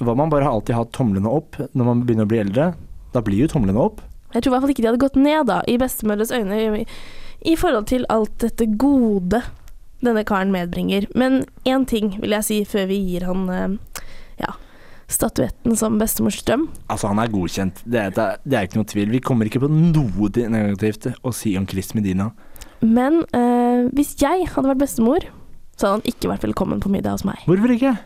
Hva 0.00 0.16
man 0.16 0.32
bare 0.32 0.48
har 0.48 0.56
alltid 0.56 0.78
hatt 0.78 0.94
tomlene 0.96 1.28
opp 1.28 1.58
når 1.76 1.90
man 1.90 2.04
begynner 2.06 2.28
å 2.28 2.32
bli 2.32 2.40
eldre. 2.40 2.70
Da 3.12 3.20
blir 3.24 3.42
jo 3.44 3.50
tomlene 3.52 3.82
opp. 3.82 4.00
Jeg 4.32 4.40
tror 4.40 4.52
i 4.52 4.54
hvert 4.54 4.64
fall 4.64 4.72
ikke 4.72 4.84
de 4.84 4.90
hadde 4.92 5.04
gått 5.04 5.18
ned, 5.20 5.42
da, 5.50 5.60
i 5.68 5.76
bestemødres 5.80 6.32
øyne, 6.32 6.60
i, 6.80 6.84
i 7.50 7.56
forhold 7.58 7.90
til 7.90 8.06
alt 8.08 8.38
dette 8.40 8.68
gode 8.80 9.42
denne 10.04 10.24
karen 10.28 10.52
medbringer. 10.54 11.06
Men 11.18 11.44
én 11.68 11.86
ting 11.88 12.14
vil 12.20 12.36
jeg 12.38 12.46
si 12.46 12.58
før 12.68 12.90
vi 12.90 13.00
gir 13.12 13.26
han 13.28 13.46
eh, 13.54 14.04
ja, 14.42 14.54
statuetten 15.10 15.76
som 15.78 15.98
bestemors 16.00 16.40
drøm. 16.46 16.68
Altså, 16.88 17.10
han 17.10 17.22
er 17.22 17.32
godkjent. 17.32 17.82
Det 17.84 18.04
er, 18.08 18.38
det 18.44 18.56
er 18.58 18.68
ikke 18.68 18.80
noe 18.80 18.90
tvil. 18.90 19.10
Vi 19.14 19.24
kommer 19.24 19.50
ikke 19.50 19.64
på 19.64 19.70
noe 19.72 20.46
negativt 20.54 21.10
å 21.22 21.34
si 21.36 21.56
om 21.60 21.68
Chris 21.70 21.94
Medina. 21.98 22.30
Men 22.80 23.22
eh, 23.36 23.88
hvis 23.96 24.14
jeg 24.20 24.48
hadde 24.54 24.70
vært 24.72 24.84
bestemor, 24.86 25.26
så 25.76 25.86
hadde 25.88 25.98
han 25.98 26.14
ikke 26.14 26.30
vært 26.32 26.46
velkommen 26.48 26.80
på 26.80 26.92
middag 26.92 27.18
hos 27.18 27.26
meg. 27.28 27.42
Hvorfor 27.48 27.74
ikke? 27.74 27.96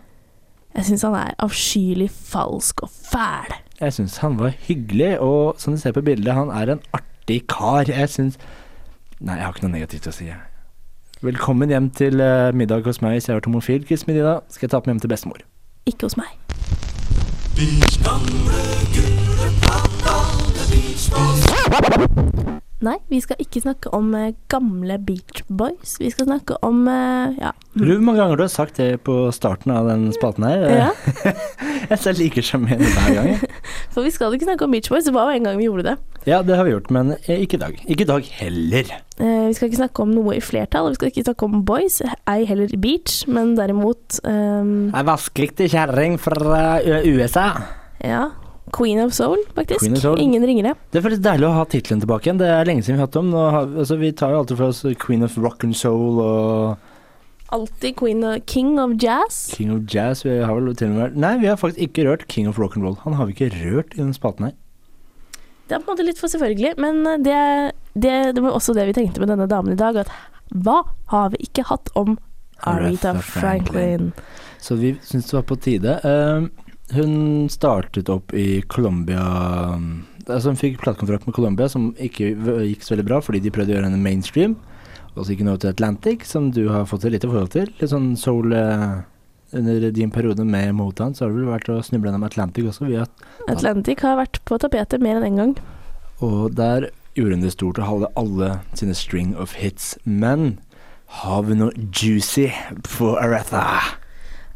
Jeg 0.75 0.89
syns 0.89 1.05
han 1.07 1.15
er 1.15 1.37
avskyelig 1.43 2.09
falsk 2.11 2.83
og 2.83 2.91
fæl. 2.91 3.55
Jeg 3.79 3.95
syns 3.95 4.19
han 4.23 4.39
var 4.41 4.57
hyggelig, 4.67 5.13
og 5.23 5.61
som 5.63 5.75
du 5.75 5.79
ser 5.79 5.95
på 5.95 6.03
bildet, 6.07 6.35
han 6.35 6.51
er 6.55 6.75
en 6.75 6.83
artig 6.95 7.45
kar. 7.51 7.87
Jeg 7.91 8.11
syns 8.11 8.39
Nei, 9.25 9.39
jeg 9.39 9.47
har 9.47 9.55
ikke 9.55 9.63
noe 9.65 9.73
negativt 9.73 10.09
å 10.11 10.13
si. 10.13 10.27
Velkommen 11.25 11.71
hjem 11.73 11.87
til 11.91 12.21
eh, 12.21 12.53
middag 12.53 12.85
hos 12.85 12.99
meg 13.01 13.15
hvis 13.15 13.29
jeg 13.29 13.33
har 13.33 13.39
vært 13.39 13.47
homofil, 13.49 13.85
Chris 13.89 14.03
Medina. 14.05 14.35
Skal 14.53 14.67
jeg 14.67 14.73
ta 14.75 14.81
på 14.81 14.91
meg 14.91 14.99
hjem 14.99 15.01
til 15.07 15.13
bestemor. 15.15 15.39
Ikke 15.89 16.05
hos 16.05 16.19
meg. 16.21 16.29
Nei, 22.85 22.99
vi 23.09 23.17
skal 23.23 23.39
ikke 23.41 23.63
snakke 23.63 23.89
om 23.97 24.11
eh, 24.19 24.35
gamle 24.53 24.99
Beach 25.01 25.41
Boys. 25.49 25.95
Vi 26.03 26.11
skal 26.13 26.27
snakke 26.29 26.59
om 26.67 26.83
eh, 26.91 27.39
ja. 27.41 27.53
Hvor 27.79 28.03
mange 28.05 28.19
ganger 28.21 28.37
du 28.37 28.43
har 28.45 28.53
sagt 28.53 28.77
det 28.77 28.99
på 29.07 29.15
starten 29.33 29.73
av 29.73 29.89
den 29.89 30.11
spalten 30.13 30.45
her? 30.45 30.67
ja. 30.69 30.91
jeg 31.91 31.99
ser 32.03 32.19
like 32.19 32.45
sjarmerende 32.45 32.91
hver 32.93 33.17
gang. 33.17 33.47
For 33.95 34.05
vi 34.05 34.13
skal 34.13 34.37
ikke 34.37 34.51
snakke 34.51 34.69
om 34.69 34.77
Beach 34.77 34.93
Boys. 34.93 35.09
Det 35.09 35.15
var 35.17 35.31
jo 35.31 35.39
en 35.39 35.49
gang 35.49 35.57
vi 35.61 35.71
gjorde 35.71 35.87
det. 35.89 35.97
Ja, 36.29 36.43
det 36.45 36.59
har 36.59 36.69
vi 36.69 36.75
gjort, 36.75 36.93
men 36.93 37.15
eh, 37.23 37.41
ikke 37.47 37.57
i 37.57 37.63
dag. 37.65 37.81
Ikke 37.89 38.05
i 38.05 38.11
dag 38.11 38.31
heller. 38.43 38.95
Eh, 39.17 39.43
vi 39.49 39.57
skal 39.57 39.71
ikke 39.71 39.81
snakke 39.81 40.05
om 40.05 40.15
noe 40.19 40.37
i 40.37 40.45
flertall. 40.45 40.93
Vi 40.93 41.01
skal 41.01 41.13
ikke 41.13 41.27
snakke 41.31 41.49
om 41.49 41.65
boys, 41.65 42.01
ei 42.29 42.45
heller 42.49 42.77
beach, 42.85 43.23
men 43.31 43.57
derimot 43.57 44.21
um 44.29 44.91
Ei 44.93 45.05
vaskeekte 45.09 45.73
kjerring 45.73 46.21
fra 46.21 46.81
USA. 46.85 47.49
ja, 48.05 48.27
Queen 48.73 48.99
of 49.05 49.13
Soul, 49.13 49.39
faktisk. 49.55 49.93
Of 49.93 49.99
Soul. 50.01 50.19
Ingen 50.21 50.47
ringere. 50.47 50.75
Det 50.91 50.99
er 50.99 51.05
faktisk 51.05 51.23
deilig 51.27 51.47
å 51.49 51.55
ha 51.59 51.65
tittelen 51.69 52.01
tilbake 52.03 52.29
igjen. 52.29 52.41
Det 52.41 52.49
er 52.49 52.67
lenge 52.69 52.83
siden 52.87 52.97
vi 52.97 53.03
har 53.03 53.11
hatt. 53.11 53.21
Nå 53.29 53.45
har, 53.57 53.71
altså, 53.85 53.99
vi 54.01 54.11
tar 54.17 54.33
jo 54.33 54.41
alltid 54.43 54.61
for 54.61 54.73
oss 54.73 54.83
Queen 55.05 55.23
of 55.27 55.37
Rock 55.39 55.65
and 55.69 55.77
Soul 55.79 56.21
og 56.25 56.91
Alltid 57.55 57.95
Queen 58.01 58.25
of, 58.25 58.41
King 58.51 58.81
of 58.81 58.97
Jazz. 58.99 59.55
King 59.55 59.71
of 59.71 59.85
Jazz. 59.87 60.25
Vi 60.25 60.41
har 60.43 60.55
vel 60.55 60.75
til 60.75 60.91
og 60.91 60.97
med 60.97 61.19
Nei, 61.23 61.37
vi 61.39 61.47
har 61.47 61.61
faktisk 61.61 61.85
ikke 61.87 62.07
rørt 62.09 62.27
King 62.33 62.49
of 62.51 62.59
Rock 62.59 62.77
and 62.77 62.87
Roll. 62.87 62.97
Han 63.05 63.15
har 63.15 63.29
vi 63.29 63.37
ikke 63.37 63.53
rørt 63.53 63.95
i 63.95 64.01
den 64.01 64.15
spaten 64.17 64.49
her. 64.49 64.57
Det 65.69 65.77
er 65.77 65.81
på 65.81 65.87
en 65.89 65.95
måte 65.95 66.05
litt 66.05 66.21
for 66.21 66.29
selvfølgelig, 66.29 66.75
men 66.83 67.07
eh, 67.09 67.21
det, 67.25 67.39
det, 67.95 68.17
det 68.37 68.43
var 68.45 68.57
også 68.57 68.75
det 68.77 68.89
vi 68.91 68.97
tenkte 68.97 69.23
med 69.23 69.31
denne 69.33 69.47
damen 69.49 69.73
i 69.73 69.79
dag. 69.79 69.97
At 70.03 70.11
hva 70.51 70.83
har 71.13 71.31
vi 71.33 71.45
ikke 71.47 71.65
hatt 71.71 71.93
om 71.97 72.19
Aretha 72.69 73.15
Franklin? 73.21 74.11
Franklin? 74.11 74.13
Så 74.61 74.77
vi 74.81 74.95
syns 75.05 75.31
det 75.31 75.39
var 75.39 75.47
på 75.49 75.57
tide. 75.61 75.97
Eh, 76.05 76.49
hun 76.93 77.49
startet 77.49 78.11
opp 78.13 78.35
i 78.37 78.63
Colombia 78.69 79.23
Altså 80.25 80.53
Hun 80.53 80.57
fikk 80.61 80.79
platekontrakt 80.81 81.27
med 81.29 81.35
Colombia, 81.37 81.69
som 81.69 81.91
ikke 82.01 82.31
gikk 82.65 82.85
så 82.85 82.95
veldig 82.95 83.07
bra 83.09 83.19
fordi 83.25 83.43
de 83.45 83.51
prøvde 83.53 83.75
å 83.75 83.77
gjøre 83.77 83.91
henne 83.91 84.01
mainstream. 84.01 84.55
Og 85.15 85.25
så 85.27 85.35
gikk 85.35 85.43
hun 85.45 85.51
over 85.53 85.61
til 85.61 85.75
Atlantic, 85.75 86.25
som 86.25 86.49
du 86.55 86.63
har 86.73 86.87
fått 86.89 87.05
et 87.05 87.13
lite 87.13 87.29
forhold 87.29 87.53
til. 87.53 87.69
Litt 87.77 87.93
sånn 87.93 88.15
soul 88.17 88.55
eh, 88.57 89.03
Under 89.55 89.85
din 89.95 90.11
periode 90.11 90.43
med 90.49 90.73
Motown, 90.75 91.13
så 91.15 91.27
har 91.27 91.31
du 91.31 91.43
vel 91.43 91.53
vært 91.53 91.69
å 91.71 91.77
snuble 91.85 92.09
gjennom 92.09 92.25
Atlantic 92.27 92.65
også. 92.67 92.89
Via, 92.89 93.05
Atlantic 93.53 94.01
har 94.03 94.17
vært 94.19 94.41
på 94.49 94.57
tapetet 94.59 95.05
mer 95.05 95.21
enn 95.21 95.29
én 95.29 95.29
en 95.29 95.41
gang. 95.43 95.53
og 96.25 96.57
der 96.57 96.89
gjorde 97.15 97.37
hun 97.37 97.45
det 97.45 97.53
stort 97.53 97.79
og 97.79 97.87
hadde 97.87 98.13
alle 98.17 98.49
sine 98.75 98.95
string 98.95 99.37
of 99.37 99.55
hits. 99.55 99.99
Men 100.05 100.59
har 101.21 101.45
vi 101.47 101.55
noe 101.55 101.71
juicy 101.93 102.49
på 102.97 103.15
Aretha? 103.21 104.01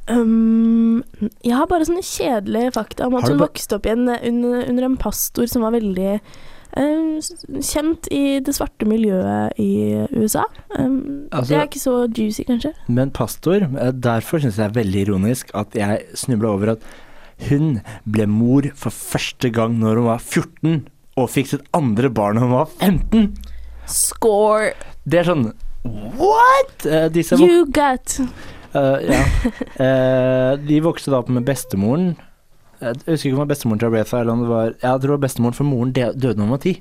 Um, 0.09 1.03
jeg 1.45 1.53
har 1.53 1.67
bare 1.69 1.85
sånne 1.85 2.05
kjedelige 2.07 2.73
fakta 2.77 3.09
om 3.09 3.17
at 3.19 3.29
hun 3.29 3.41
vokste 3.43 3.77
opp 3.77 3.89
igjen 3.89 4.07
under, 4.09 4.63
under 4.71 4.87
en 4.87 4.97
pastor 5.01 5.49
som 5.51 5.67
var 5.67 5.75
veldig 5.75 6.15
um, 6.81 7.19
kjent 7.61 8.09
i 8.15 8.39
det 8.45 8.55
svarte 8.57 8.89
miljøet 8.89 9.59
i 9.61 9.69
USA. 10.17 10.47
Um, 10.79 11.29
Altså- 11.31 11.51
det 11.53 11.59
er 11.59 11.69
ikke 11.69 11.83
så 11.85 11.97
juicy, 12.09 12.45
kanskje. 12.49 12.73
Men 12.89 13.11
pastor, 13.11 13.63
eh, 13.69 13.93
derfor 13.93 14.41
syns 14.41 14.57
jeg 14.57 14.73
det 14.73 14.77
er 14.77 14.83
veldig 14.85 15.07
ironisk 15.07 15.51
at 15.55 15.77
jeg 15.77 16.07
snubla 16.15 16.49
over 16.57 16.71
at 16.77 16.83
hun 17.49 17.81
ble 18.11 18.27
mor 18.27 18.63
for 18.75 18.91
første 18.91 19.53
gang 19.53 19.79
når 19.79 20.01
hun 20.01 20.09
var 20.09 20.19
14, 20.19 20.89
og 21.19 21.29
fikk 21.31 21.47
sitt 21.53 21.67
andre 21.75 22.09
barn 22.11 22.35
når 22.39 22.41
hun 22.47 22.57
var 22.57 22.67
15. 22.81 23.37
Score! 23.87 24.73
Det 25.09 25.21
er 25.21 25.25
sånn 25.35 25.53
What?! 25.85 26.85
Uh, 26.85 27.09
You 27.39 27.65
got 27.67 28.19
eh, 28.79 29.09
ja. 29.13 29.23
uh, 29.81 30.53
de 30.63 30.81
vokste 30.85 31.13
da 31.13 31.23
opp 31.23 31.33
med 31.33 31.47
bestemoren. 31.49 32.13
Jeg 32.79 33.01
husker 33.09 33.31
ikke 33.31 33.35
om 33.35 33.41
det 33.41 33.45
var 33.45 33.55
bestemoren 33.55 33.81
til 33.83 33.89
Aretha 33.91 34.21
eller 34.21 34.37
om 34.37 34.43
det 34.45 34.51
var 34.53 34.69
Jeg 34.71 34.83
tror 34.83 35.09
det 35.09 35.17
var 35.17 35.25
bestemoren, 35.25 35.57
for 35.57 35.67
moren 35.67 35.95
døde 35.97 36.35
da 36.37 36.45
hun 36.45 36.55
var 36.55 36.63
ti. 36.63 36.79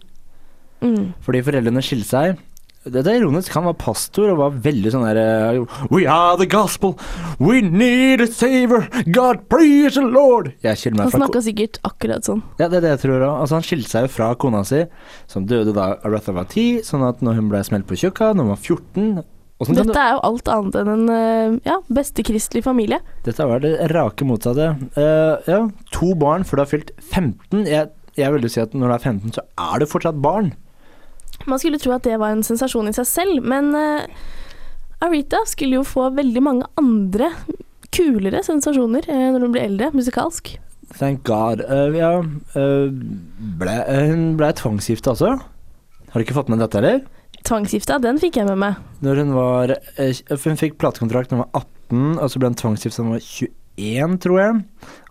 mm. 0.85 1.05
Fordi 1.25 1.41
foreldrene 1.47 1.81
skilte 1.81 2.09
seg. 2.11 2.43
Dette 2.87 3.11
er 3.11 3.19
ironisk. 3.19 3.51
Han 3.57 3.65
var 3.67 3.75
pastor 3.81 4.31
og 4.31 4.39
var 4.39 4.59
veldig 4.63 4.91
sånn 4.93 5.05
der 5.09 5.19
eh, 5.19 5.79
We 5.91 6.05
are 6.07 6.37
the 6.39 6.47
gospel. 6.49 6.95
We 7.39 7.61
need 7.61 8.21
a 8.23 8.27
saver. 8.31 8.87
God 9.11 9.47
praise 9.51 9.97
the 9.97 10.05
Lord. 10.05 10.53
Han 10.63 11.11
snakka 11.11 11.43
sikkert 11.43 11.81
akkurat 11.87 12.27
sånn. 12.27 12.43
Ja, 12.61 12.69
det 12.69 12.79
er 12.79 12.85
det 12.85 12.93
jeg 12.95 13.03
tror 13.07 13.25
òg. 13.25 13.33
Altså, 13.43 13.57
han 13.59 13.67
skilte 13.67 13.91
seg 13.91 14.07
jo 14.07 14.13
fra 14.13 14.31
kona 14.39 14.63
si, 14.67 14.85
som 15.31 15.47
døde 15.49 15.75
da 15.75 15.95
Aretha 16.07 16.35
var 16.35 16.47
10, 16.47 16.85
sånn 16.87 17.03
at 17.07 17.23
når 17.25 17.41
hun 17.41 17.49
ble 17.51 17.63
smelt 17.67 17.89
på 17.89 17.99
tjukka, 17.99 18.31
når 18.33 18.47
hun 18.47 18.53
var 18.55 18.63
14 18.63 19.09
og 19.17 19.25
sånn 19.25 19.25
kan 19.25 19.36
Dette 19.57 19.97
er 19.97 20.11
jo 20.13 20.19
alt 20.27 20.49
annet 20.53 20.75
enn 20.77 20.89
en 20.93 21.07
eh, 21.09 21.55
ja, 21.65 21.79
bestekristelig 21.89 22.61
familie. 22.67 22.99
Dette 23.25 23.47
var 23.49 23.63
det 23.63 23.73
rake 23.89 24.27
motsatte. 24.29 24.67
Uh, 24.93 25.41
ja, 25.49 25.63
to 25.95 26.11
barn 26.19 26.45
før 26.45 26.59
du 26.59 26.63
har 26.63 26.69
fylt 26.69 26.91
15. 26.99 27.63
Jeg, 27.65 27.89
jeg 28.19 28.35
vil 28.35 28.45
jo 28.45 28.51
si 28.53 28.61
at 28.61 28.75
når 28.77 28.93
du 28.93 28.95
er 28.97 29.07
15, 29.13 29.33
så 29.39 29.45
er 29.65 29.81
du 29.81 29.87
fortsatt 29.89 30.21
barn. 30.21 30.51
Man 31.49 31.61
skulle 31.61 31.81
tro 31.81 31.95
at 31.95 32.05
det 32.05 32.19
var 32.21 32.35
en 32.35 32.45
sensasjon 32.45 32.91
i 32.91 32.93
seg 32.97 33.09
selv, 33.09 33.49
men 33.49 33.73
uh, 33.73 34.05
Arita 35.05 35.41
skulle 35.49 35.79
jo 35.79 35.87
få 35.87 36.11
veldig 36.13 36.45
mange 36.45 36.69
andre 36.77 37.33
kulere 37.93 38.45
sensasjoner 38.45 39.09
uh, 39.09 39.27
når 39.33 39.47
hun 39.47 39.57
ble 39.57 39.65
eldre, 39.71 39.91
musikalsk. 39.97 40.57
Thank 40.95 41.23
God. 41.23 41.61
Eh, 41.61 41.97
ja, 41.99 42.11
eh, 42.55 42.87
ble, 43.59 43.75
eh, 43.87 44.07
hun 44.07 44.35
ble 44.39 44.51
tvangsgifta 44.55 45.13
også. 45.13 45.33
Har 46.07 46.15
du 46.15 46.23
ikke 46.23 46.37
fått 46.37 46.51
med 46.51 46.61
dette, 46.63 46.79
eller? 46.79 47.01
Tvangsgifta, 47.47 47.99
den 48.03 48.19
fikk 48.19 48.41
jeg 48.41 48.49
med 48.49 48.59
meg. 48.59 48.79
Når 49.05 49.21
hun 49.23 49.29
var 49.37 49.71
eh, 49.77 50.17
Hun 50.43 50.59
fikk 50.59 50.75
platekontrakt 50.81 51.31
da 51.31 51.37
hun 51.37 51.45
var 51.45 51.61
18, 51.63 52.17
og 52.19 52.31
så 52.31 52.41
ble 52.41 52.51
hun 52.51 52.57
tvangsgifta 52.59 52.99
da 52.99 53.05
hun 53.05 53.15
var 53.15 53.27
21, 53.77 54.17
tror 54.25 54.41
jeg. 54.41 54.57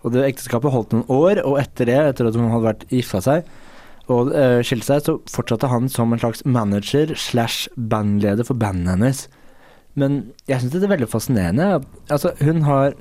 Og 0.03 0.13
det 0.13 0.27
ekteskapet 0.27 0.75
holdt 0.75 0.93
noen 0.93 1.07
år, 1.09 1.41
og 1.47 1.57
etter 1.63 1.89
det, 1.89 1.97
etter 2.11 2.29
at 2.29 2.37
hun 2.37 2.51
hadde 2.51 2.69
vært 2.69 2.85
gifta 2.93 3.23
seg 3.25 3.49
og 4.07 4.29
uh, 4.31 4.61
skilte 4.63 4.87
seg, 4.87 5.01
så 5.03 5.17
fortsatte 5.31 5.67
han 5.67 5.89
som 5.91 6.13
en 6.15 6.21
slags 6.21 6.43
manager 6.47 7.11
slash 7.19 7.67
bandleder 7.75 8.47
for 8.47 8.59
bandet 8.59 8.93
hennes. 8.95 9.25
Men 9.99 10.19
jeg 10.47 10.61
syns 10.61 10.75
det 10.75 10.85
er 10.85 10.93
veldig 10.93 11.09
fascinerende. 11.11 11.81
Altså, 12.13 12.31
hun 12.39 12.63
har 12.67 12.95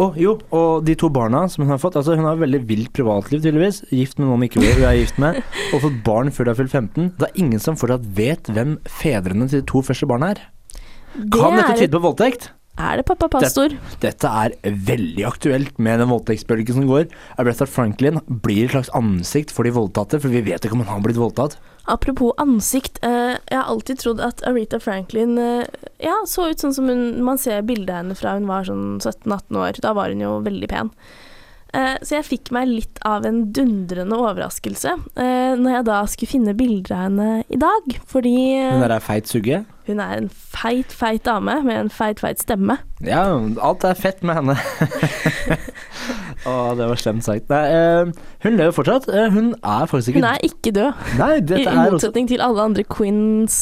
Å, 0.00 0.10
jo, 0.20 0.36
og 0.54 0.84
de 0.86 0.96
to 0.98 1.10
barna 1.12 1.44
som 1.52 1.64
hun 1.64 1.72
har 1.74 1.80
fått. 1.82 1.98
Altså, 2.00 2.16
hun 2.18 2.28
har 2.28 2.40
veldig 2.40 2.62
vilt 2.68 2.92
privatliv, 2.96 3.42
tydeligvis. 3.44 3.82
Gift 3.94 4.18
med 4.20 4.30
noen 4.30 4.46
ikke 4.48 4.62
hun 4.62 4.84
er 4.88 4.98
gift 4.98 5.20
med. 5.22 5.40
Og 5.72 5.84
fått 5.84 6.02
barn 6.06 6.32
før 6.34 6.48
de 6.48 6.54
har 6.54 6.60
fylt 6.62 6.74
15. 6.74 7.12
Det 7.20 7.30
er 7.30 7.40
ingen 7.44 7.62
som 7.62 7.78
fortsatt 7.78 8.04
vet 8.16 8.50
hvem 8.52 8.76
fedrene 9.00 9.48
til 9.50 9.62
de 9.62 9.70
to 9.70 9.84
første 9.86 10.08
barna 10.10 10.34
er. 10.34 10.44
Det 11.14 11.30
Kan 11.30 11.58
dette 11.58 11.78
tyde 11.78 11.94
på 11.94 12.02
voldtekt? 12.08 12.50
Er 12.74 12.98
det 12.98 13.04
pappa 13.06 13.28
pastor? 13.30 13.70
Dette 14.02 14.26
er 14.26 14.56
veldig 14.64 15.22
aktuelt 15.28 15.76
med 15.78 16.00
den 16.02 16.10
voldtektsbølgen 16.10 16.80
som 16.80 16.88
går. 16.88 17.04
Aretha 17.38 17.68
Franklin 17.70 18.18
blir 18.26 18.64
et 18.66 18.74
slags 18.74 18.90
ansikt 18.98 19.54
for 19.54 19.62
de 19.62 19.70
voldtatte, 19.76 20.18
for 20.18 20.34
vi 20.34 20.42
vet 20.42 20.66
ikke 20.66 20.74
om 20.74 20.82
han 20.82 20.96
har 20.96 21.04
blitt 21.04 21.20
voldtatt. 21.20 21.54
Apropos 21.84 22.32
ansikt, 22.40 22.98
eh, 23.04 23.36
jeg 23.36 23.58
har 23.58 23.68
alltid 23.68 24.00
trodd 24.00 24.20
at 24.24 24.40
Aretha 24.48 24.80
Franklin 24.80 25.36
eh, 25.38 25.66
ja, 26.00 26.14
så 26.26 26.48
ut 26.48 26.62
sånn 26.62 26.72
som 26.72 26.88
hun 26.88 27.20
Man 27.24 27.40
ser 27.40 27.60
bildet 27.68 27.92
av 27.92 28.00
henne 28.00 28.16
fra 28.16 28.32
hun 28.38 28.48
var 28.48 28.64
sånn 28.64 29.02
17-18 29.02 29.60
år. 29.60 29.80
Da 29.84 29.92
var 29.96 30.14
hun 30.14 30.24
jo 30.24 30.38
veldig 30.46 30.70
pen. 30.72 30.92
Eh, 31.74 31.96
så 32.06 32.20
jeg 32.20 32.26
fikk 32.28 32.50
meg 32.54 32.68
litt 32.70 33.00
av 33.06 33.24
en 33.26 33.40
dundrende 33.54 34.14
overraskelse 34.14 34.92
eh, 35.18 35.54
når 35.58 35.72
jeg 35.72 35.86
da 35.88 36.00
skulle 36.10 36.30
finne 36.30 36.54
bilder 36.54 36.94
av 36.94 37.04
henne 37.08 37.28
i 37.50 37.58
dag. 37.58 37.96
Fordi 38.10 38.34
eh, 38.60 38.74
Hun 38.76 38.84
er 38.86 38.94
er 38.94 39.02
feit 39.02 39.30
sugge. 39.30 39.64
hun 39.88 40.00
er 40.00 40.12
en 40.20 40.28
feit, 40.30 40.92
feit 40.94 41.24
dame 41.26 41.56
med 41.66 41.76
en 41.76 41.90
feit, 41.90 42.22
feit 42.22 42.38
stemme. 42.40 42.78
Ja, 43.04 43.24
alt 43.60 43.84
er 43.84 43.98
fett 43.98 44.22
med 44.22 44.38
henne. 44.38 44.54
Å, 46.48 46.52
det 46.76 46.86
var 46.90 47.00
slemt 47.00 47.24
sagt. 47.24 47.48
Nei, 47.48 47.64
hun 48.44 48.58
lever 48.58 48.74
fortsatt. 48.76 49.08
Hun 49.32 49.54
er 49.64 49.88
faktisk 49.88 50.12
ikke 50.12 50.20
Hun 50.20 50.28
er 50.28 50.44
ikke 50.44 50.72
død, 50.76 51.02
Nei, 51.18 51.30
i, 51.40 51.64
motsetning 51.88 52.28
til 52.28 52.44
alle 52.44 52.66
andre 52.68 52.84
queens, 52.84 53.56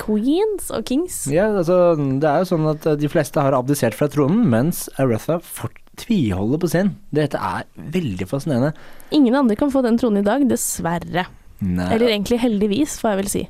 queens 0.00 0.70
og 0.70 0.86
kings. 0.88 1.24
Ja, 1.34 1.50
altså, 1.50 1.96
det 1.98 2.30
er 2.30 2.44
jo 2.44 2.50
sånn 2.54 2.70
at 2.70 2.86
de 3.02 3.10
fleste 3.10 3.42
har 3.42 3.58
abdisert 3.58 3.98
fra 3.98 4.08
tronen, 4.12 4.46
mens 4.54 4.86
Aretha 5.02 5.40
fort 5.42 5.82
tviholder 5.98 6.58
på 6.62 6.70
sin. 6.72 6.94
Dette 7.14 7.38
er 7.38 7.66
veldig 7.94 8.26
fascinerende. 8.30 8.72
Ingen 9.14 9.34
andre 9.34 9.56
kan 9.58 9.70
få 9.74 9.82
den 9.84 9.98
tronen 10.00 10.22
i 10.22 10.26
dag, 10.26 10.46
dessverre. 10.50 11.26
Nei. 11.60 11.88
Eller 11.94 12.12
egentlig 12.14 12.38
heldigvis, 12.42 12.98
får 13.02 13.10
jeg 13.16 13.18
vel 13.22 13.32
si. 13.32 13.44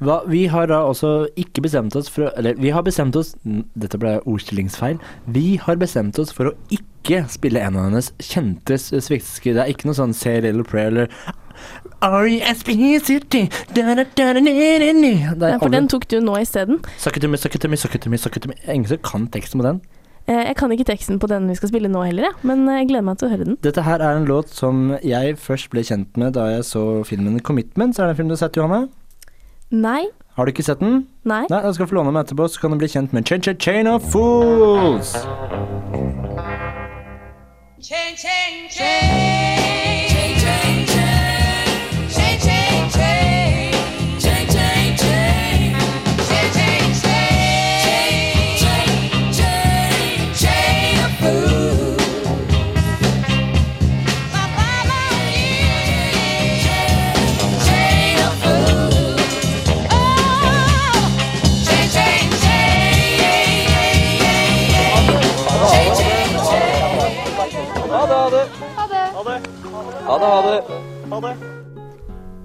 Hva, 0.00 0.22
vi 0.32 0.46
har 0.48 0.70
da 0.70 0.78
også 0.88 1.26
ikke 1.36 1.60
bestemt 1.66 1.92
oss 1.98 2.06
for 2.08 2.24
å 2.24 2.30
Eller 2.40 2.54
vi 2.56 2.70
har 2.72 2.80
bestemt 2.86 3.12
oss 3.20 3.34
Dette 3.44 3.98
ble 4.00 4.14
ordstillingsfeil. 4.24 4.96
Vi 5.28 5.58
har 5.60 5.76
bestemt 5.76 6.16
oss 6.22 6.32
for 6.32 6.48
å 6.48 6.54
ikke 6.72 7.18
spille 7.28 7.60
en 7.60 7.76
av 7.76 7.84
hennes 7.90 8.08
kjente 8.16 8.78
s- 8.80 8.88
Det 8.96 9.60
er 9.60 9.68
ikke 9.68 9.84
noe 9.90 9.98
sånn 9.98 10.14
Say 10.16 10.40
Little 10.40 10.64
Prayer 10.64 10.88
eller 10.88 11.08
R-E-S-P-C-T 12.00 13.42
Ja, 15.20 15.34
er 15.52 15.58
for 15.60 15.68
den 15.68 15.88
tok 15.92 16.06
du 16.08 16.16
nå 16.24 16.36
isteden. 16.40 16.80
Suck 16.96 17.16
it 17.18 17.22
to 17.22 17.28
me, 17.28 17.36
suck 17.36 17.54
it 17.54 18.00
to 18.00 18.08
me, 18.08 18.16
suck 18.16 18.36
it 18.36 18.42
to 18.42 18.48
me. 18.48 18.56
Ingen 18.66 18.88
som 18.88 18.98
kan 19.04 19.26
teksten 19.28 19.60
på 19.60 19.66
den. 19.66 19.80
Eh, 20.30 20.44
Jeg 20.46 20.56
kan 20.60 20.70
ikke 20.70 20.84
teksten 20.86 21.18
på 21.18 21.26
den 21.30 21.48
vi 21.50 21.56
skal 21.58 21.72
spille 21.72 21.88
nå 21.90 22.04
heller, 22.06 22.30
men 22.46 22.62
eh, 22.70 22.78
jeg 22.80 22.90
gleder 22.92 23.06
meg 23.08 23.18
til 23.18 23.26
å 23.28 23.32
høre 23.32 23.46
den. 23.48 23.56
Dette 23.66 23.82
her 23.82 23.98
er 24.04 24.16
en 24.20 24.28
låt 24.30 24.52
som 24.54 24.92
jeg 25.02 25.34
først 25.42 25.70
ble 25.72 25.82
kjent 25.82 26.16
med 26.20 26.36
da 26.38 26.46
jeg 26.54 26.64
så 26.68 26.84
filmen 27.08 27.40
Commitment. 27.42 27.96
Så 27.96 28.04
er 28.04 28.10
det 28.10 28.14
en 28.14 28.20
film 28.22 28.30
du 28.30 28.36
har 28.38 28.44
sett, 28.46 28.56
Johanne? 28.60 28.88
Nei, 29.70 30.04
Har 30.38 30.46
du 30.46 30.52
ikke 30.54 30.62
sett 30.64 30.78
den? 30.80 31.06
nei. 31.26 31.42
Nei, 31.50 31.60
da 31.62 31.72
skal 31.74 31.86
du 31.86 31.90
få 31.90 31.98
låne 31.98 32.12
den 32.14 32.22
etterpå, 32.22 32.46
så 32.48 32.60
kan 32.62 32.70
du 32.72 32.78
bli 32.80 32.88
kjent 32.88 33.12
med 33.12 33.26
Chain 33.26 33.42
Chain 33.42 33.58
Chain 33.58 33.86
of 33.90 34.06
Fools. 34.12 35.12
Chain, 37.82 38.14
chain, 38.16 38.68
chain. 38.70 38.70
Chain, 38.70 39.29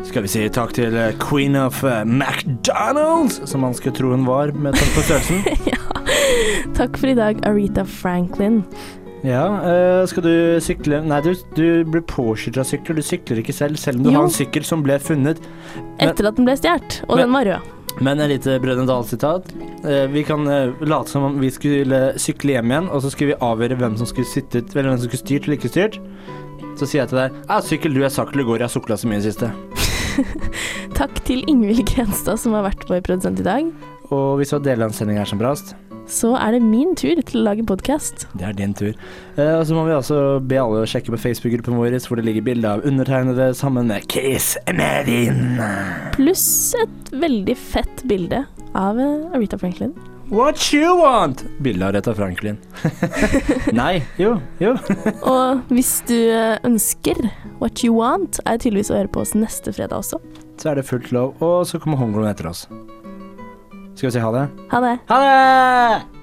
Skal 0.06 0.24
vi 0.24 0.30
si 0.32 0.44
takk 0.54 0.72
til 0.78 0.96
eh, 0.96 1.16
Queen 1.20 1.58
of 1.60 1.82
eh, 1.84 2.04
McDonald's, 2.08 3.42
som 3.50 3.66
man 3.66 3.76
skulle 3.76 3.96
tro 3.98 4.14
hun 4.14 4.24
var 4.28 4.54
med 4.56 4.78
tanke 4.78 4.94
på 4.96 5.04
størrelsen. 5.10 5.42
Takk 6.78 6.96
for 7.00 7.12
i 7.12 7.16
dag, 7.18 7.42
Aretha 7.48 7.84
Franklin. 7.88 8.62
Ja, 9.26 9.44
eh, 9.66 10.04
skal 10.08 10.24
du 10.24 10.34
sykle 10.64 11.02
Nei, 11.04 11.20
du, 11.26 11.32
du 11.58 11.66
blir 11.90 12.04
påkjørt 12.08 12.62
av 12.62 12.68
sykler. 12.70 13.00
Du 13.02 13.04
sykler 13.06 13.42
ikke 13.44 13.56
selv, 13.58 13.80
selv 13.82 14.00
om 14.00 14.08
du 14.08 14.12
Jo. 14.14 14.20
har 14.22 14.30
en 14.30 14.36
sykkel 14.38 14.64
som 14.68 14.84
ble 14.86 14.96
funnet. 15.04 15.42
Men- 15.76 16.12
Etter 16.14 16.30
at 16.32 16.40
den 16.40 16.48
ble 16.48 16.56
stjålet, 16.62 17.02
og 17.10 17.18
Men- 17.18 17.26
den 17.26 17.36
var 17.40 17.50
rød. 17.52 17.72
Men 18.04 18.20
et 18.20 18.28
lite 18.34 18.58
Brødrene 18.60 18.88
Dal-sitat. 18.90 19.52
Eh, 19.88 20.06
vi 20.12 20.24
kan 20.28 20.44
late 20.84 21.08
som 21.12 21.24
om 21.30 21.38
vi 21.40 21.50
skulle 21.52 22.14
sykle 22.20 22.58
hjem 22.58 22.72
igjen, 22.72 22.90
og 22.92 23.02
så 23.04 23.12
skulle 23.12 23.34
vi 23.34 23.42
avgjøre 23.42 23.78
hvem 23.80 23.96
som 24.00 24.08
skulle 24.10 24.28
sittet, 24.28 24.72
eller 24.76 24.92
hvem 24.92 25.00
som 25.00 25.08
skulle 25.10 25.24
styrt 25.26 25.48
eller 25.48 25.58
ikke 25.60 25.72
styrt. 25.72 26.00
Så 26.76 26.88
sier 26.90 27.04
jeg 27.06 27.12
til 27.14 27.22
deg 27.22 27.36
ja, 27.48 27.62
sykkel 27.64 27.96
du, 27.96 28.02
jeg 28.04 28.12
sa 28.12 28.26
ikke 28.28 28.42
du 28.42 28.46
går, 28.50 28.60
jeg 28.60 28.68
har 28.68 28.74
sukla 28.74 28.98
så 29.00 29.08
mye 29.08 29.22
i 29.22 29.24
det 29.24 29.32
siste. 29.32 29.52
Takk 31.00 31.18
til 31.28 31.44
Ingvild 31.52 31.86
Grenstad 31.88 32.40
som 32.42 32.56
har 32.56 32.66
vært 32.68 32.84
vår 32.90 33.02
produsent 33.06 33.40
i 33.40 33.46
dag. 33.48 33.68
Og 34.14 34.38
hvis 34.40 34.52
du 34.52 34.58
har 34.58 34.64
delt 34.68 34.84
av 34.86 34.92
en 34.92 34.96
sending 34.96 35.18
her 35.20 35.28
som 35.30 35.40
brast, 35.42 35.74
Så 36.06 36.36
er 36.38 36.52
det 36.54 36.60
min 36.62 36.92
tur 36.94 37.18
til 37.26 37.40
å 37.40 37.44
lage 37.48 37.64
podkast. 37.66 38.28
det 38.38 38.46
er 38.46 38.54
din 38.54 38.76
tur. 38.78 38.92
Eh, 39.40 39.54
og 39.58 39.64
så 39.66 39.74
må 39.74 39.88
vi 39.88 39.96
også 39.96 40.20
be 40.46 40.60
alle 40.62 40.84
å 40.84 40.86
sjekke 40.86 41.10
på 41.16 41.18
Facebook-gruppen 41.18 41.80
vår, 41.80 41.96
hvor 42.06 42.20
det 42.20 42.28
ligger 42.28 42.46
bilde 42.46 42.70
av 42.76 42.86
undertegnede 42.86 43.48
sammen 43.58 43.88
med 43.90 44.06
Chris 44.12 44.52
Medin. 44.70 45.58
Pluss 46.14 46.76
et 46.78 47.10
veldig 47.16 47.58
fett 47.58 48.04
bilde 48.06 48.44
av 48.78 49.00
Arita 49.34 49.58
Franklin. 49.58 49.96
What 50.30 50.74
you 50.74 50.98
want? 50.98 51.44
Bilde 51.60 51.86
av 51.86 51.94
Retta 51.94 52.16
Franklin. 52.16 52.58
Nei, 53.74 54.02
jo, 54.18 54.40
jo. 54.58 54.74
Og 55.34 55.62
hvis 55.70 56.00
du 56.10 56.18
eh, 56.18 56.58
ønsker 56.66 57.20
What 57.60 57.84
You 57.86 58.00
Want, 58.00 58.42
er 58.50 58.58
tydeligvis 58.58 58.90
å 58.90 58.98
høre 58.98 59.12
på 59.14 59.22
oss 59.22 59.36
neste 59.38 59.76
fredag 59.76 60.02
også. 60.02 60.20
Så 60.58 60.72
er 60.72 60.82
det 60.82 60.88
fullt 60.90 61.14
lov, 61.14 61.38
og 61.46 61.68
så 61.70 61.82
kommer 61.84 62.02
Hongkong 62.02 62.26
etter 62.32 62.50
oss. 62.50 62.66
Skal 63.94 64.10
vi 64.10 64.16
si 64.18 64.26
ha 64.26 64.34
det? 64.34 64.50
Ha 64.74 64.84
det. 64.84 64.98
Ha 65.14 65.22
det! 65.22 66.15